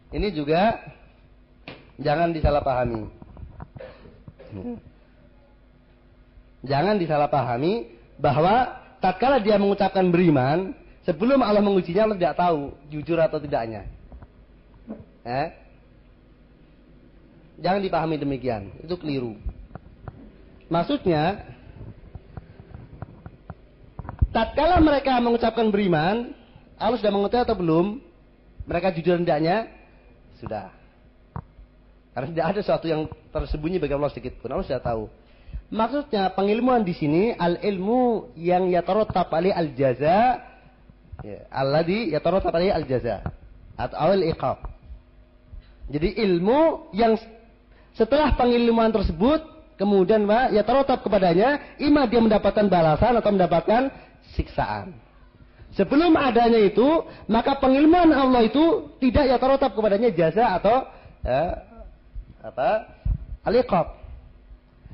[0.09, 0.81] Ini juga
[2.01, 3.03] jangan disalahpahami.
[6.65, 7.73] Jangan disalahpahami
[8.17, 10.73] bahwa tatkala dia mengucapkan beriman,
[11.05, 13.85] sebelum Allah mengujinya Allah tidak tahu jujur atau tidaknya.
[15.25, 15.47] Eh?
[17.61, 19.39] Jangan dipahami demikian, itu keliru.
[20.67, 21.45] Maksudnya,
[24.35, 26.35] tatkala mereka mengucapkan beriman,
[26.75, 27.85] Allah sudah mengetahui atau belum?
[28.67, 29.71] Mereka jujur hendaknya?
[30.41, 30.73] Sudah.
[32.11, 34.51] Karena tidak ada sesuatu yang tersembunyi bagi Allah sedikit pun.
[34.51, 35.07] Allah sudah tahu.
[35.71, 40.39] Maksudnya pengilmuan di sini al ilmu yang yatarattab ali al jaza
[41.25, 43.25] ya, alladhi yatarattab ali al jaza
[43.73, 44.61] atau al iqab.
[45.89, 47.17] Jadi ilmu yang
[47.97, 49.41] setelah pengilmuan tersebut
[49.75, 53.91] kemudian ya terotap kepadanya, ima dia mendapatkan balasan atau mendapatkan
[54.35, 54.95] siksaan.
[55.75, 60.87] Sebelum adanya itu, maka pengilmuan Allah itu tidak ya terotap kepadanya jasa atau
[61.19, 61.59] ya,
[62.39, 62.69] apa?
[63.43, 63.87] Aliqab.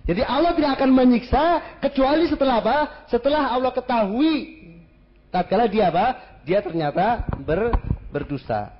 [0.09, 2.77] Jadi Allah tidak akan menyiksa kecuali setelah apa?
[3.05, 4.60] Setelah Allah ketahui
[5.31, 6.19] tatkala dia apa?
[6.43, 7.73] Dia ternyata ber,
[8.11, 8.75] berdusta.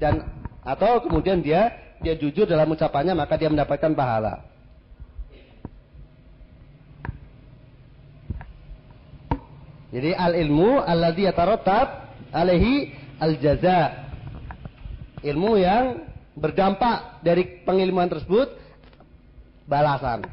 [0.00, 0.24] Dan
[0.64, 4.40] atau kemudian dia dia jujur dalam ucapannya maka dia mendapatkan pahala.
[9.90, 11.86] Jadi al ilmu alladhi yatarattab
[12.32, 14.08] alaihi al jaza.
[15.20, 18.48] Ilmu yang berdampak dari pengilmuan tersebut
[19.68, 20.24] balasan.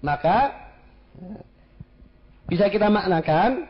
[0.00, 0.54] Maka
[2.48, 3.68] bisa kita maknakan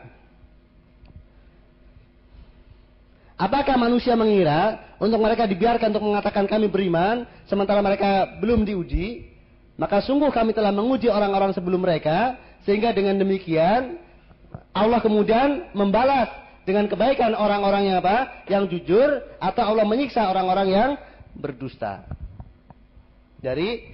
[3.35, 9.27] apakah manusia mengira untuk mereka dibiarkan untuk mengatakan kami beriman sementara mereka belum diuji
[9.79, 12.35] maka sungguh kami telah menguji orang-orang sebelum mereka
[12.67, 13.99] sehingga dengan demikian
[14.75, 16.27] Allah kemudian membalas
[16.69, 18.45] dengan kebaikan orang-orang yang apa?
[18.45, 19.09] Yang jujur
[19.41, 20.89] atau Allah menyiksa orang-orang yang
[21.33, 22.05] berdusta.
[23.41, 23.89] Dari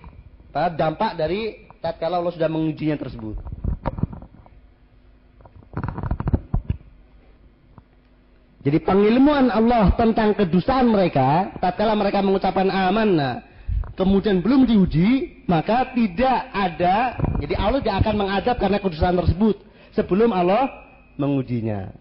[0.51, 3.54] dampak dari tatkala Allah sudah mengujinya tersebut.
[8.65, 13.45] Jadi pengilmuan Allah tentang kedustaan mereka, tatkala mereka mengucapkan amanah,
[13.93, 17.13] kemudian belum diuji, maka tidak ada,
[17.45, 19.61] jadi Allah tidak akan mengadab karena kedustaan tersebut
[19.93, 20.65] sebelum Allah
[21.13, 21.93] mengujinya.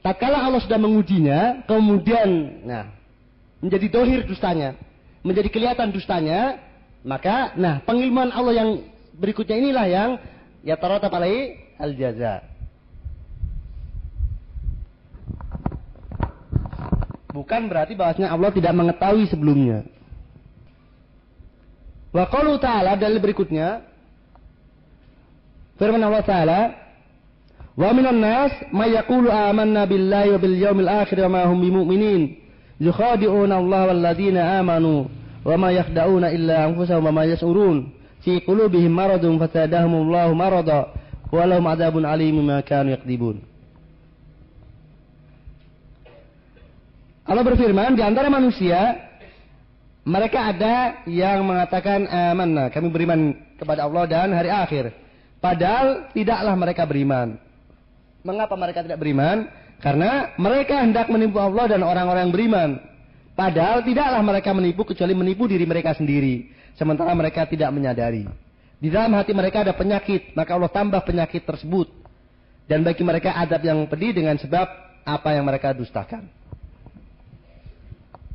[0.00, 2.28] Tatkala Allah sudah mengujinya, kemudian
[2.64, 2.88] nah
[3.60, 4.72] menjadi dohir dustanya,
[5.20, 6.56] menjadi kelihatan dustanya,
[7.04, 8.70] maka nah pengilmuan Allah yang
[9.20, 10.10] berikutnya inilah yang
[10.64, 12.51] ya alaihi al jaza.
[17.32, 19.88] Bukan berarti bahwasanya Allah tidak mengetahui sebelumnya.
[22.12, 23.88] Wa qalu ta'ala dalil berikutnya.
[25.80, 26.60] Firman Allah taala
[27.72, 32.36] Wa minan nas may yaqulu amanna billahi wa bil yawmil akhir wa ma hum bimumin
[32.76, 35.08] yukhadi'una Allah wal ladina amanu
[35.40, 37.88] wa ma yakhda'una illa anfusahum wa ma yash'urun.
[38.20, 40.80] Fi qulubihim maradun fatadahum Allah marada
[41.32, 43.40] wa lahum adzabun alim ma kanu yakdibun
[47.22, 48.98] Allah berfirman di antara manusia
[50.02, 54.90] mereka ada yang mengatakan amanah kami beriman kepada Allah dan hari akhir.
[55.38, 57.38] Padahal tidaklah mereka beriman.
[58.26, 59.46] Mengapa mereka tidak beriman?
[59.78, 62.70] Karena mereka hendak menipu Allah dan orang-orang beriman.
[63.38, 66.50] Padahal tidaklah mereka menipu kecuali menipu diri mereka sendiri.
[66.74, 68.26] Sementara mereka tidak menyadari.
[68.82, 71.86] Di dalam hati mereka ada penyakit maka Allah tambah penyakit tersebut.
[72.66, 74.66] Dan bagi mereka adab yang pedih dengan sebab
[75.06, 76.41] apa yang mereka dustakan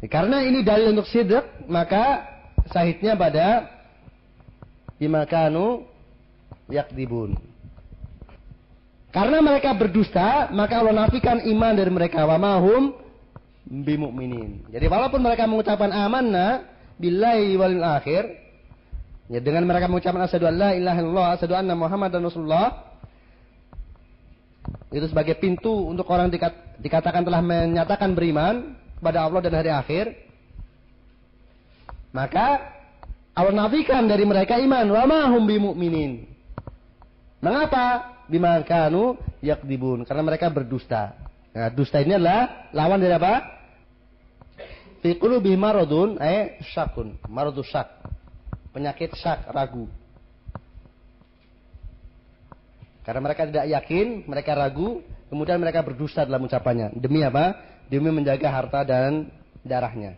[0.06, 2.22] karena ini dalil untuk sidak, maka
[2.70, 3.66] sahidnya pada
[5.02, 5.90] bimakanu
[6.70, 7.34] yakdibun.
[9.10, 12.22] Karena mereka berdusta, maka Allah nafikan iman dari mereka.
[12.22, 12.94] Wa mahum
[13.66, 14.70] bimukminin.
[14.70, 16.70] Jadi walaupun mereka mengucapkan amanna
[17.02, 18.30] billahi wal akhir,
[19.34, 22.94] ya dengan mereka mengucapkan asyhadu an la ilaha illallah, asyhadu anna muhammadan rasulullah,
[24.94, 30.06] itu sebagai pintu untuk orang dikat, dikatakan telah menyatakan beriman, kepada Allah dan hari akhir,
[32.10, 32.74] maka
[33.38, 34.86] Allah nafikan dari mereka iman.
[34.90, 36.26] Wa ma hum bimu'minin.
[37.38, 38.18] Mengapa?
[38.26, 40.04] Bima kanu yakdibun.
[40.04, 41.14] Karena mereka berdusta.
[41.54, 43.34] Nah, dusta ini adalah lawan dari apa?
[45.06, 47.22] Fi qulubihim maradun eh syakun.
[47.30, 47.88] Maradu syak.
[48.74, 49.86] Penyakit syak, ragu.
[53.06, 55.00] Karena mereka tidak yakin, mereka ragu,
[55.32, 56.92] kemudian mereka berdusta dalam ucapannya.
[57.00, 57.56] Demi apa?
[57.88, 59.32] Demi menjaga harta dan
[59.64, 60.16] darahnya.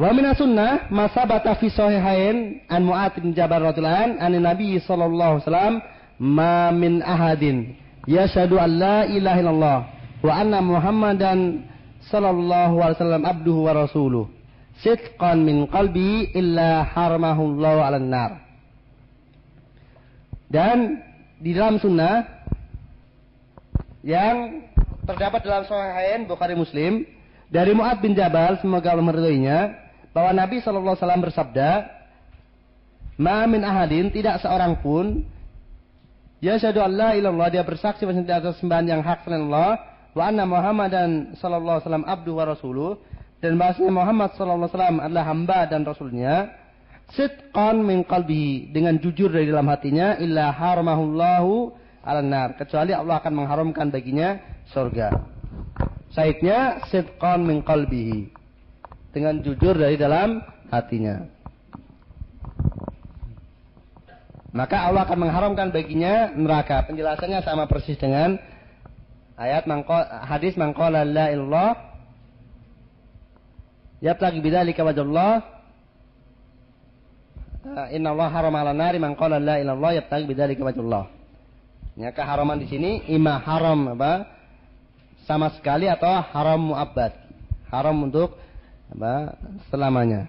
[0.00, 5.32] Wa min sunnah masa bata fi sahihain an Mu'adz bin Jabal radhiyallahu an Nabi sallallahu
[5.36, 5.74] alaihi wasallam
[6.16, 7.76] ma min ahadin
[8.08, 9.78] yashhadu an la ilaha illallah
[10.24, 11.68] wa anna Muhammadan
[12.08, 14.24] sallallahu alaihi wasallam abduhu wa rasuluh
[14.80, 18.32] sidqan min qalbi illa haramahu Allah 'alan nar.
[20.48, 20.96] Dan
[21.40, 22.28] di dalam sunnah
[24.04, 24.60] yang
[25.08, 27.08] terdapat dalam Sahihain Bukhari Muslim
[27.48, 29.58] dari Mu'ad bin Jabal semoga Allah meridhoinya
[30.12, 31.70] bahwa Nabi sallallahu alaihi wasallam bersabda
[33.20, 35.24] Ma min ahadin tidak seorang pun
[36.40, 39.76] Ya syahadu Allah ilallah dia bersaksi bahwa tidak ada sembahan yang hak selain Allah
[40.16, 42.90] wa anna Muhammadan sallallahu alaihi wasallam abdu wa rasuluh
[43.44, 46.34] dan bahasanya Muhammad sallallahu alaihi wasallam adalah hamba dan rasulnya
[47.10, 51.74] Sitqan min qalbihi dengan jujur dari dalam hatinya illa haramahullahu
[52.06, 54.38] ala nar kecuali Allah akan mengharamkan baginya
[54.70, 55.18] surga.
[56.14, 58.30] Saidnya sitqan min qalbihi
[59.10, 60.38] dengan jujur dari dalam
[60.70, 61.26] hatinya.
[64.54, 66.86] Maka Allah akan mengharamkan baginya neraka.
[66.86, 68.38] Penjelasannya sama persis dengan
[69.34, 69.94] ayat mangko,
[70.26, 71.70] hadis mangqala la ilallah
[74.02, 75.59] yabtaghi bidzalika wajhallah Ah,
[77.92, 81.12] inna Allah haram ala nari man qala la ilallah yabtaghi bidzalika wajhullah.
[82.00, 84.24] Ya keharaman di sini ima haram apa?
[85.28, 87.12] Sama sekali atau haram muabbad.
[87.68, 88.40] Haram untuk
[88.90, 89.36] apa?
[89.68, 90.26] selamanya.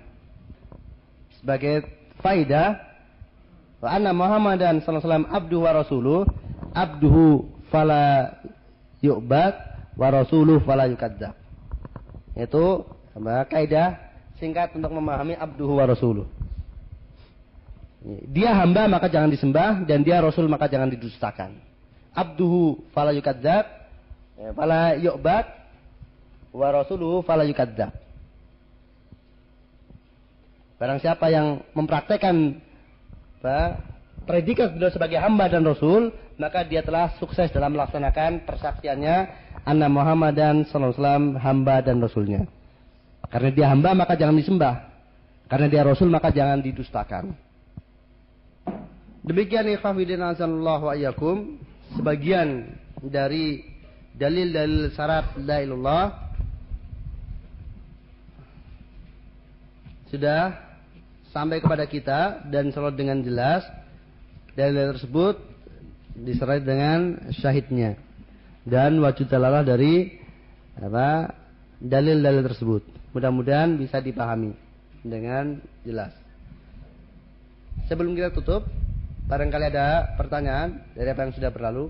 [1.39, 1.87] Sebagai
[2.19, 2.77] faidah
[3.81, 6.19] wa anna Muhammadan sallallahu alaihi wasallam abdu wa rasuluh
[6.75, 8.37] abduhu fala
[9.01, 9.55] yu'bad
[9.95, 11.33] wa rasuluh fala yukadzab.
[12.35, 12.83] Itu
[13.15, 13.47] apa?
[13.47, 13.95] kaidah
[14.37, 16.40] singkat untuk memahami abduhu wa rasuluh.
[18.03, 21.53] Dia hamba maka jangan disembah dan dia rasul maka jangan didustakan.
[22.11, 23.65] Abduhu fala yukadzab,
[24.41, 25.45] ya, fala yu'bad
[26.49, 27.93] wa rasuluhu fala yukadzab.
[30.81, 32.57] Barang siapa yang mempraktekkan
[34.25, 36.09] predikat beliau sebagai hamba dan rasul,
[36.41, 39.15] maka dia telah sukses dalam melaksanakan persaksiannya
[39.61, 42.49] anna Muhammad dan sallallahu hamba dan rasulnya.
[43.29, 44.89] Karena dia hamba maka jangan disembah.
[45.45, 47.50] Karena dia rasul maka jangan didustakan.
[49.21, 51.61] Demikian ikhwafidin azanullah wa iyyakum
[51.93, 52.73] sebagian
[53.05, 53.61] dari
[54.17, 56.05] dalil-dalil syarat la ilallah
[60.09, 60.57] sudah
[61.31, 63.63] sampai kepada kita dan selalu dengan jelas
[64.57, 65.39] dalil tersebut
[66.17, 67.95] diserai dengan syahidnya
[68.67, 70.17] dan wajib dalalah dari
[70.77, 71.33] apa
[71.81, 72.83] dalil-dalil tersebut.
[73.11, 74.55] Mudah-mudahan bisa dipahami
[75.01, 76.13] dengan jelas.
[77.89, 78.69] Sebelum kita tutup,
[79.31, 81.87] barangkali ada pertanyaan dari apa yang sudah berlalu.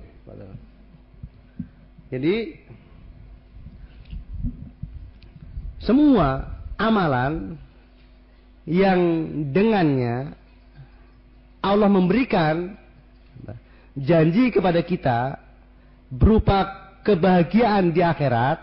[2.14, 2.54] Jadi
[5.82, 7.58] semua amalan
[8.70, 9.02] yang
[9.50, 10.38] dengannya
[11.66, 12.78] Allah memberikan
[13.98, 15.42] janji kepada kita
[16.14, 18.62] berupa kebahagiaan di akhirat,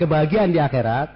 [0.00, 1.12] kebahagiaan di akhirat,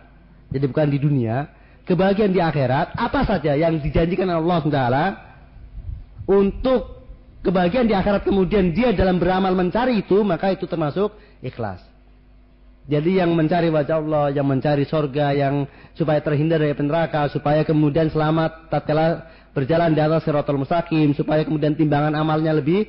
[0.53, 1.49] jadi bukan di dunia,
[1.89, 5.30] kebahagiaan di akhirat, apa saja yang dijanjikan Allah SWT
[6.31, 7.03] untuk
[7.43, 11.11] kebahagiaan di akhirat kemudian dia dalam beramal mencari itu, maka itu termasuk
[11.43, 11.83] ikhlas.
[12.87, 15.67] Jadi yang mencari wajah Allah, yang mencari sorga, yang
[15.99, 21.75] supaya terhindar dari neraka, supaya kemudian selamat tatkala berjalan di atas siratul mustaqim, supaya kemudian
[21.75, 22.87] timbangan amalnya lebih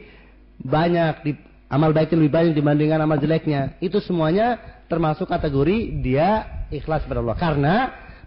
[0.62, 1.32] banyak, di,
[1.70, 3.78] amal baiknya lebih banyak dibandingkan amal jeleknya.
[3.78, 4.58] Itu semuanya
[4.90, 7.38] termasuk kategori dia ikhlas kepada Allah.
[7.38, 7.76] Karena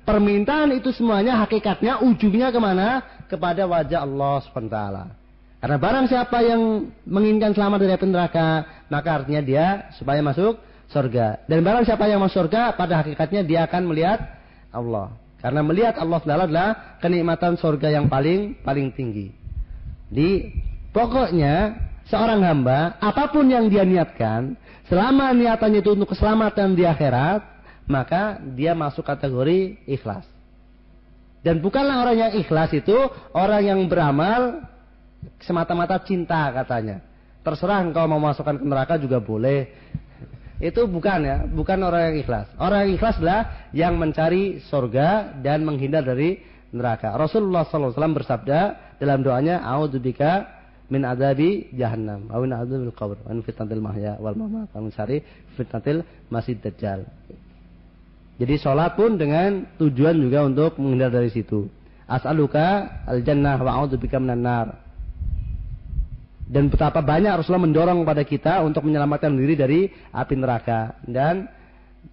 [0.05, 3.03] permintaan itu semuanya hakikatnya ujungnya ke mana?
[3.27, 4.79] Kepada wajah Allah SWT.
[5.65, 8.49] Karena barang siapa yang menginginkan selamat dari api neraka,
[8.93, 10.61] maka artinya dia supaya masuk
[10.93, 11.49] surga.
[11.49, 14.21] Dan barang siapa yang masuk surga, pada hakikatnya dia akan melihat
[14.69, 15.17] Allah.
[15.41, 16.69] Karena melihat Allah adalah
[17.01, 19.33] kenikmatan surga yang paling paling tinggi.
[20.09, 20.53] Di
[20.93, 24.57] pokoknya seorang hamba apa pun yang dia niatkan,
[24.89, 27.41] selama niatannya itu untuk keselamatan di akhirat,
[27.85, 30.25] maka dia masuk kategori ikhlas.
[31.45, 32.97] Dan bukanlah orang yang ikhlas itu
[33.37, 34.65] orang yang beramal
[35.45, 37.05] semata-mata cinta katanya.
[37.45, 39.69] Terserah engkau mau masukkan ke neraka juga boleh.
[40.57, 42.49] Itu bukan ya, bukan orang yang ikhlas.
[42.57, 46.41] Orang yang ikhlas adalah yang mencari surga dan menghindar dari
[46.73, 47.13] neraka.
[47.13, 50.49] Rasulullah SAW bersabda dalam doanya, "A'udzubika
[50.89, 55.21] min adabi jahannam, wa min adzabil qabr, min fitnatil mahya wal mamat, wa min syarri
[55.55, 56.01] fitnatil
[56.33, 57.05] masjid dajjal."
[58.35, 61.71] Jadi sholat pun dengan tujuan juga untuk menghindar dari situ.
[62.11, 64.69] As'aluka al-jannah wa a'udzubika minan nar.
[66.45, 69.81] Dan betapa banyak Rasulullah mendorong kepada kita untuk menyelamatkan diri dari
[70.13, 71.49] api neraka dan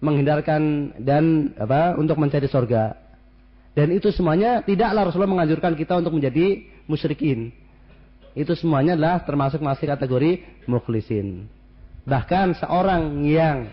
[0.00, 2.96] menghindarkan dan apa untuk mencari surga.
[3.76, 7.52] Dan itu semuanya tidaklah Rasulullah menganjurkan kita untuk menjadi musyrikin.
[8.32, 11.48] Itu semuanya adalah termasuk masih kategori mukhlisin.
[12.08, 13.68] Bahkan seorang yang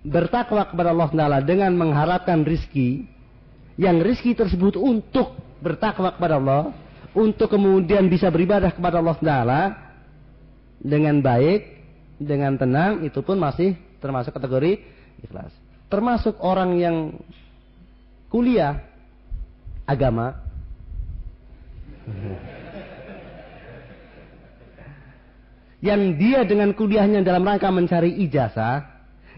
[0.00, 3.04] bertakwa kepada Allah Taala dengan mengharapkan rizki,
[3.76, 6.72] yang rizki tersebut untuk bertakwa kepada Allah,
[7.12, 9.62] untuk kemudian bisa beribadah kepada Allah Taala
[10.80, 11.60] dengan baik,
[12.16, 14.80] dengan tenang, itu pun masih termasuk kategori
[15.20, 15.52] ikhlas.
[15.92, 16.96] Termasuk orang yang
[18.32, 18.80] kuliah
[19.84, 20.38] agama,
[25.80, 28.89] yang dia dengan kuliahnya dalam rangka mencari ijazah,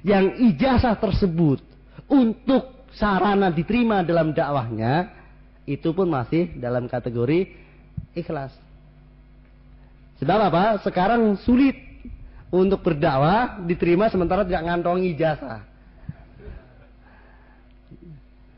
[0.02, 1.62] yang ijazah tersebut
[2.10, 5.08] untuk sarana diterima dalam dakwahnya,
[5.64, 7.48] itu pun masih dalam kategori
[8.12, 8.52] ikhlas.
[10.18, 10.64] Sebab apa?
[10.82, 11.74] Sekarang sulit
[12.52, 15.71] untuk berdakwah diterima sementara tidak ngantongi ijazah.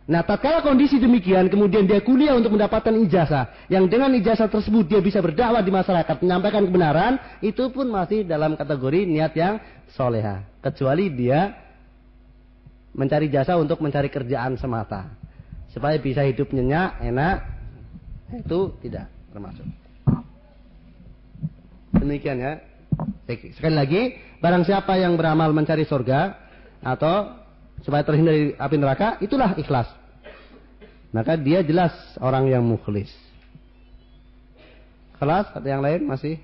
[0.05, 5.01] Nah, tatkala kondisi demikian, kemudian dia kuliah untuk mendapatkan ijazah, yang dengan ijazah tersebut dia
[5.01, 9.57] bisa berdakwah di masyarakat, menyampaikan kebenaran, itu pun masih dalam kategori niat yang
[9.97, 10.45] soleha.
[10.61, 11.57] Kecuali dia
[12.93, 15.09] mencari jasa untuk mencari kerjaan semata,
[15.73, 17.37] supaya bisa hidup nyenyak, enak,
[18.45, 19.65] itu tidak termasuk.
[21.97, 22.53] Demikian ya.
[23.57, 24.03] Sekali lagi,
[24.37, 26.37] barang siapa yang beramal mencari surga
[26.85, 27.44] atau
[27.83, 29.91] supaya terhindar dari api neraka, itulah ikhlas.
[31.11, 33.11] Maka dia jelas orang yang mukhlis.
[35.19, 36.39] Kelas atau yang lain masih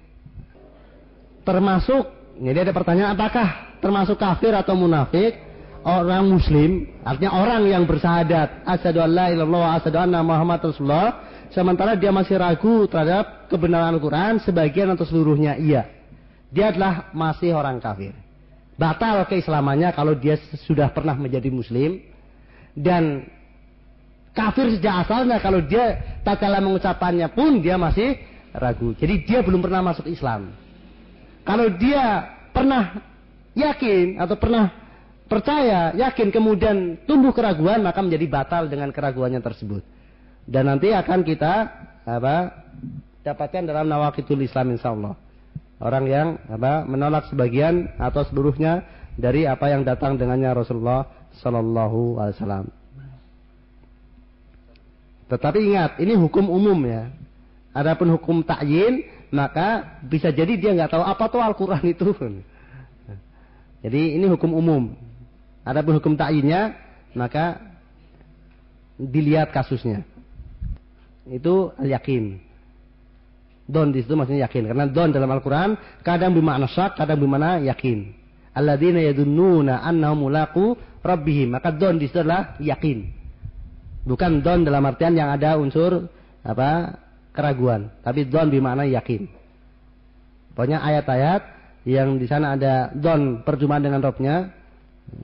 [1.46, 2.06] termasuk.
[2.40, 5.36] Jadi ada pertanyaan apakah termasuk kafir atau munafik
[5.84, 11.30] orang muslim artinya orang yang bersahadat asyhadu an la ilallah wa asyhadu anna muhammad rasulullah
[11.50, 15.82] Sementara dia masih ragu terhadap kebenaran Al-Quran, sebagian atau seluruhnya iya.
[16.54, 18.14] Dia adalah masih orang kafir.
[18.80, 22.00] Batal keislamannya kalau dia sudah pernah menjadi muslim.
[22.72, 23.28] Dan
[24.32, 28.16] kafir sejak asalnya kalau dia tak kalah mengucapannya pun dia masih
[28.56, 28.96] ragu.
[28.96, 30.56] Jadi dia belum pernah masuk Islam.
[31.44, 32.24] Kalau dia
[32.56, 33.04] pernah
[33.52, 34.72] yakin atau pernah
[35.28, 39.84] percaya, yakin kemudian tumbuh keraguan maka menjadi batal dengan keraguannya tersebut.
[40.48, 41.54] Dan nanti akan kita
[42.08, 42.64] apa
[43.20, 45.14] dapatkan dalam nawakitul Islam insyaallah.
[45.80, 48.84] Orang yang apa menolak sebagian atau seluruhnya
[49.16, 51.08] dari apa yang datang dengannya Rasulullah
[51.40, 52.66] Sallallahu Alaihi Wasallam.
[55.32, 57.08] Tetapi ingat, ini hukum umum ya.
[57.72, 62.10] Adapun hukum takyin, maka bisa jadi dia nggak tahu apa tuh Al-Quran itu.
[63.80, 64.92] Jadi ini hukum umum.
[65.64, 66.76] Adapun hukum takyinnya,
[67.16, 67.56] maka
[69.00, 70.04] dilihat kasusnya.
[71.24, 72.49] Itu yakin.
[73.70, 74.66] Don di situ maksudnya yakin.
[74.66, 78.10] Karena don dalam Al-Quran kadang bermakna syak, kadang bermakna yakin.
[78.50, 80.74] Alladzina yadunnuna annahum mulaqu
[81.06, 81.54] rabbihim.
[81.54, 83.06] Maka don di situ adalah yakin.
[84.02, 86.10] Bukan don dalam artian yang ada unsur
[86.42, 86.98] apa
[87.30, 89.30] keraguan, tapi don bermakna yakin.
[90.50, 91.42] Pokoknya ayat-ayat
[91.86, 94.50] yang di sana ada don perjumpaan dengan Robnya.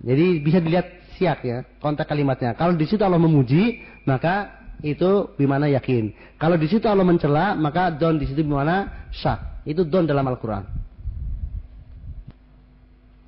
[0.06, 0.86] Jadi bisa dilihat
[1.18, 2.54] siak ya, konteks kalimatnya.
[2.54, 6.12] Kalau di situ Allah memuji, maka itu bimana yakin.
[6.36, 9.64] Kalau di situ Allah mencela, maka don di situ bimana syak.
[9.64, 10.64] Itu don dalam Al-Quran.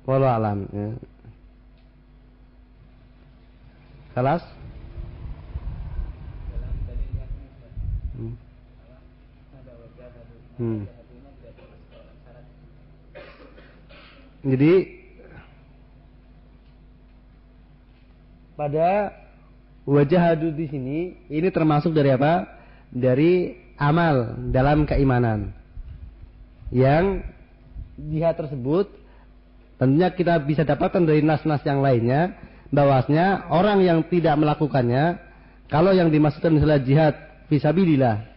[0.05, 0.65] Walau alam.
[0.73, 0.89] Ya.
[4.13, 4.43] Kelas?
[8.17, 8.35] Hmm.
[10.57, 10.83] Hmm.
[14.39, 14.73] Jadi
[18.55, 19.18] pada
[19.89, 22.45] Wajah hadu di sini ini termasuk dari apa?
[22.93, 25.49] Dari amal dalam keimanan.
[26.69, 27.25] Yang
[27.97, 28.85] jihad tersebut
[29.81, 32.37] tentunya kita bisa dapatkan dari nas-nas yang lainnya
[32.69, 35.17] bahwasanya orang yang tidak melakukannya
[35.73, 37.17] kalau yang dimaksudkan misalnya jihad
[37.49, 38.29] fisabilillah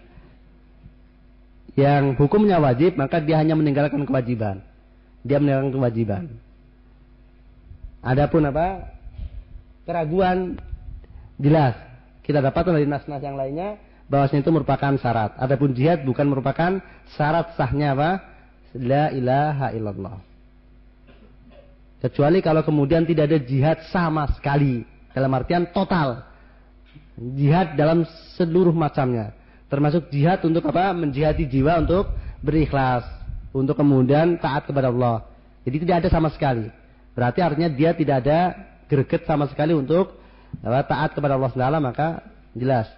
[1.77, 4.65] yang hukumnya wajib maka dia hanya meninggalkan kewajiban.
[5.21, 6.23] Dia meninggalkan kewajiban.
[8.01, 8.89] Adapun apa?
[9.85, 10.57] Keraguan
[11.43, 11.75] Jelas.
[12.23, 15.35] Kita dapatkan dari nas-nas yang lainnya bahwasanya itu merupakan syarat.
[15.43, 16.79] Adapun jihad bukan merupakan
[17.19, 18.11] syarat sahnya apa?
[18.79, 20.17] La ilaha illallah.
[21.99, 24.87] Kecuali kalau kemudian tidak ada jihad sama sekali.
[25.11, 26.23] Dalam artian total.
[27.19, 28.07] Jihad dalam
[28.39, 29.35] seluruh macamnya.
[29.67, 30.95] Termasuk jihad untuk apa?
[30.95, 32.07] Menjihadi jiwa untuk
[32.39, 33.03] berikhlas.
[33.51, 35.27] Untuk kemudian taat kepada Allah.
[35.67, 36.71] Jadi tidak ada sama sekali.
[37.13, 38.39] Berarti artinya dia tidak ada
[38.87, 40.22] greget sama sekali untuk
[40.61, 42.21] taat kepada Allah Subhanahu maka
[42.53, 42.91] jelas.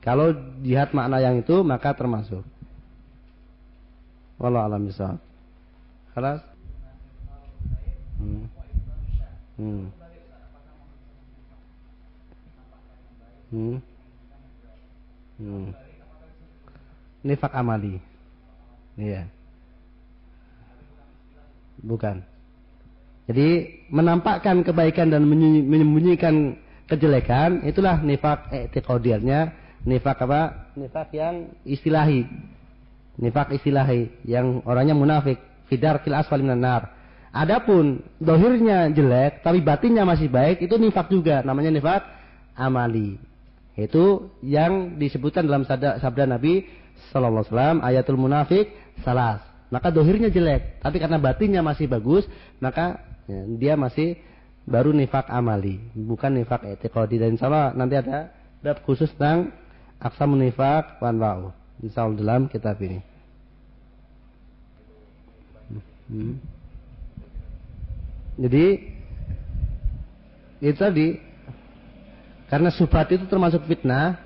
[0.00, 0.32] Kalau
[0.64, 2.44] jihad makna yang itu maka termasuk.
[4.40, 5.16] Wallahu alam bisa.
[6.12, 6.40] Kelas?
[8.20, 8.44] Hmm.
[9.56, 9.84] Hmm.
[13.50, 13.76] Hmm.
[15.38, 15.66] Hmm.
[17.24, 17.96] Nifak amali.
[19.00, 19.26] Iya.
[21.80, 22.22] Bukan.
[23.24, 29.52] Jadi menampakkan kebaikan dan menyembunyikan kejelekan itulah nifak i'tiqadiyahnya
[29.84, 30.72] nifak apa?
[30.76, 32.26] Nifak yang istilahi.
[33.20, 35.38] Nifak istilahi yang orangnya munafik.
[35.70, 36.92] Fidar fil asfal minan nar.
[37.34, 41.40] Adapun dohirnya jelek tapi batinnya masih baik itu nifak juga.
[41.40, 42.02] Namanya nifak
[42.58, 43.16] amali.
[43.74, 46.62] Itu yang disebutkan dalam sabda, sabda Nabi
[47.10, 48.70] Sallallahu Alaihi Wasallam ayatul munafik
[49.02, 49.42] salas.
[49.72, 52.22] Maka dohirnya jelek tapi karena batinnya masih bagus
[52.62, 54.14] maka ya, dia masih
[54.64, 57.20] baru nifak amali, bukan nifak etiqadi.
[57.20, 58.32] Dan insya Allah nanti ada
[58.64, 59.52] bab khusus tentang
[60.00, 61.52] aksamun nifak wan wa'u.
[61.84, 63.00] Insya Allah dalam kitab ini.
[66.04, 66.36] Hmm.
[68.34, 68.66] Jadi
[70.64, 71.20] itu tadi
[72.48, 74.20] karena subhat itu termasuk fitnah,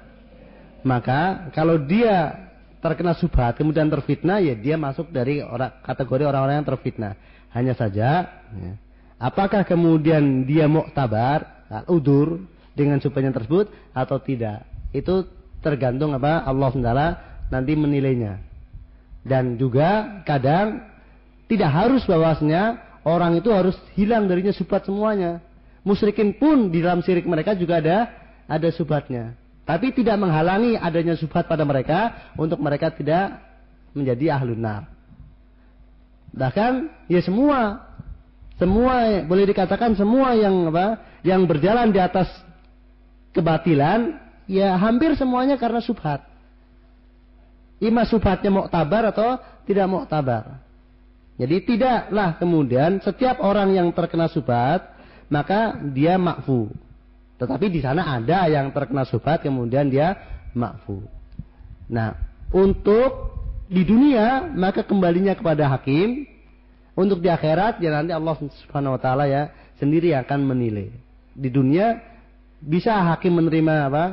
[0.83, 2.47] maka kalau dia
[2.79, 7.15] terkena subhat kemudian terfitnah ya dia masuk dari orang kategori orang-orang yang terfitnah.
[7.49, 8.73] Hanya saja ya,
[9.19, 12.39] Apakah kemudian dia muktabar, udur
[12.79, 14.63] dengan subhannya tersebut atau tidak?
[14.95, 15.27] Itu
[15.59, 16.93] tergantung apa Allah SWT
[17.51, 18.39] nanti menilainya.
[19.27, 20.87] Dan juga kadang
[21.51, 25.43] tidak harus bahwasanya orang itu harus hilang darinya subhat semuanya.
[25.83, 28.13] Musyrikin pun di dalam syirik mereka juga ada
[28.47, 29.35] ada subhatnya.
[29.67, 33.43] Tapi tidak menghalangi adanya subhat pada mereka untuk mereka tidak
[33.93, 34.89] menjadi ahlun nar.
[36.33, 36.73] Bahkan
[37.11, 37.88] ya semua
[38.59, 42.27] semua boleh dikatakan semua yang apa yang berjalan di atas
[43.31, 44.19] kebatilan
[44.51, 46.27] ya hampir semuanya karena subhat.
[47.79, 50.59] Ima subhatnya muktabar atau tidak muktabar.
[51.39, 54.91] Jadi tidaklah kemudian setiap orang yang terkena subhat
[55.31, 56.67] maka dia makfu.
[57.39, 60.19] Tetapi di sana ada yang terkena subhat kemudian dia
[60.51, 61.07] makfu.
[61.87, 62.19] Nah,
[62.51, 63.39] untuk
[63.71, 66.27] di dunia maka kembalinya kepada hakim
[66.99, 68.35] untuk di akhirat ya nanti Allah
[68.67, 70.91] Subhanahu wa taala ya sendiri akan menilai.
[71.39, 72.03] Di dunia
[72.59, 74.05] bisa hakim menerima apa?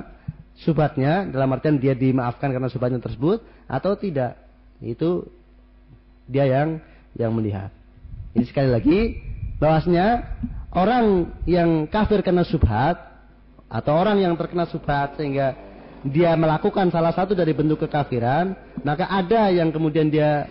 [0.56, 4.40] subhatnya dalam artian dia dimaafkan karena subhatnya tersebut atau tidak.
[4.80, 5.28] Itu
[6.30, 6.80] dia yang
[7.18, 7.74] yang melihat.
[8.36, 9.00] Ini sekali lagi
[9.60, 10.24] bahwasanya
[10.76, 13.00] orang yang kafir karena subhat
[13.68, 15.56] atau orang yang terkena subhat sehingga
[16.06, 18.54] dia melakukan salah satu dari bentuk kekafiran,
[18.86, 20.46] maka ada yang kemudian dia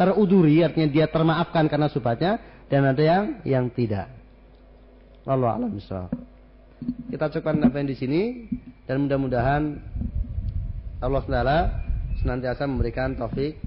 [0.00, 2.40] teruduri, artinya dia termaafkan karena subhatnya,
[2.72, 4.08] dan ada yang yang tidak.
[5.28, 5.76] Allah alam
[7.12, 8.22] Kita cukupkan sampai di sini
[8.88, 9.76] dan mudah-mudahan
[11.04, 11.58] Allah Taala
[12.24, 13.60] senantiasa memberikan taufik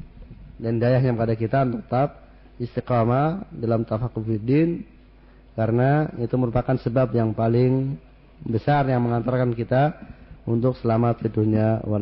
[0.57, 2.09] dan dayahnya kepada kita untuk tetap
[2.57, 4.81] istiqamah dalam tafakufiddin
[5.53, 8.01] karena itu merupakan sebab yang paling
[8.49, 9.93] besar yang mengantarkan kita
[10.49, 12.01] untuk selamat di dunia wal.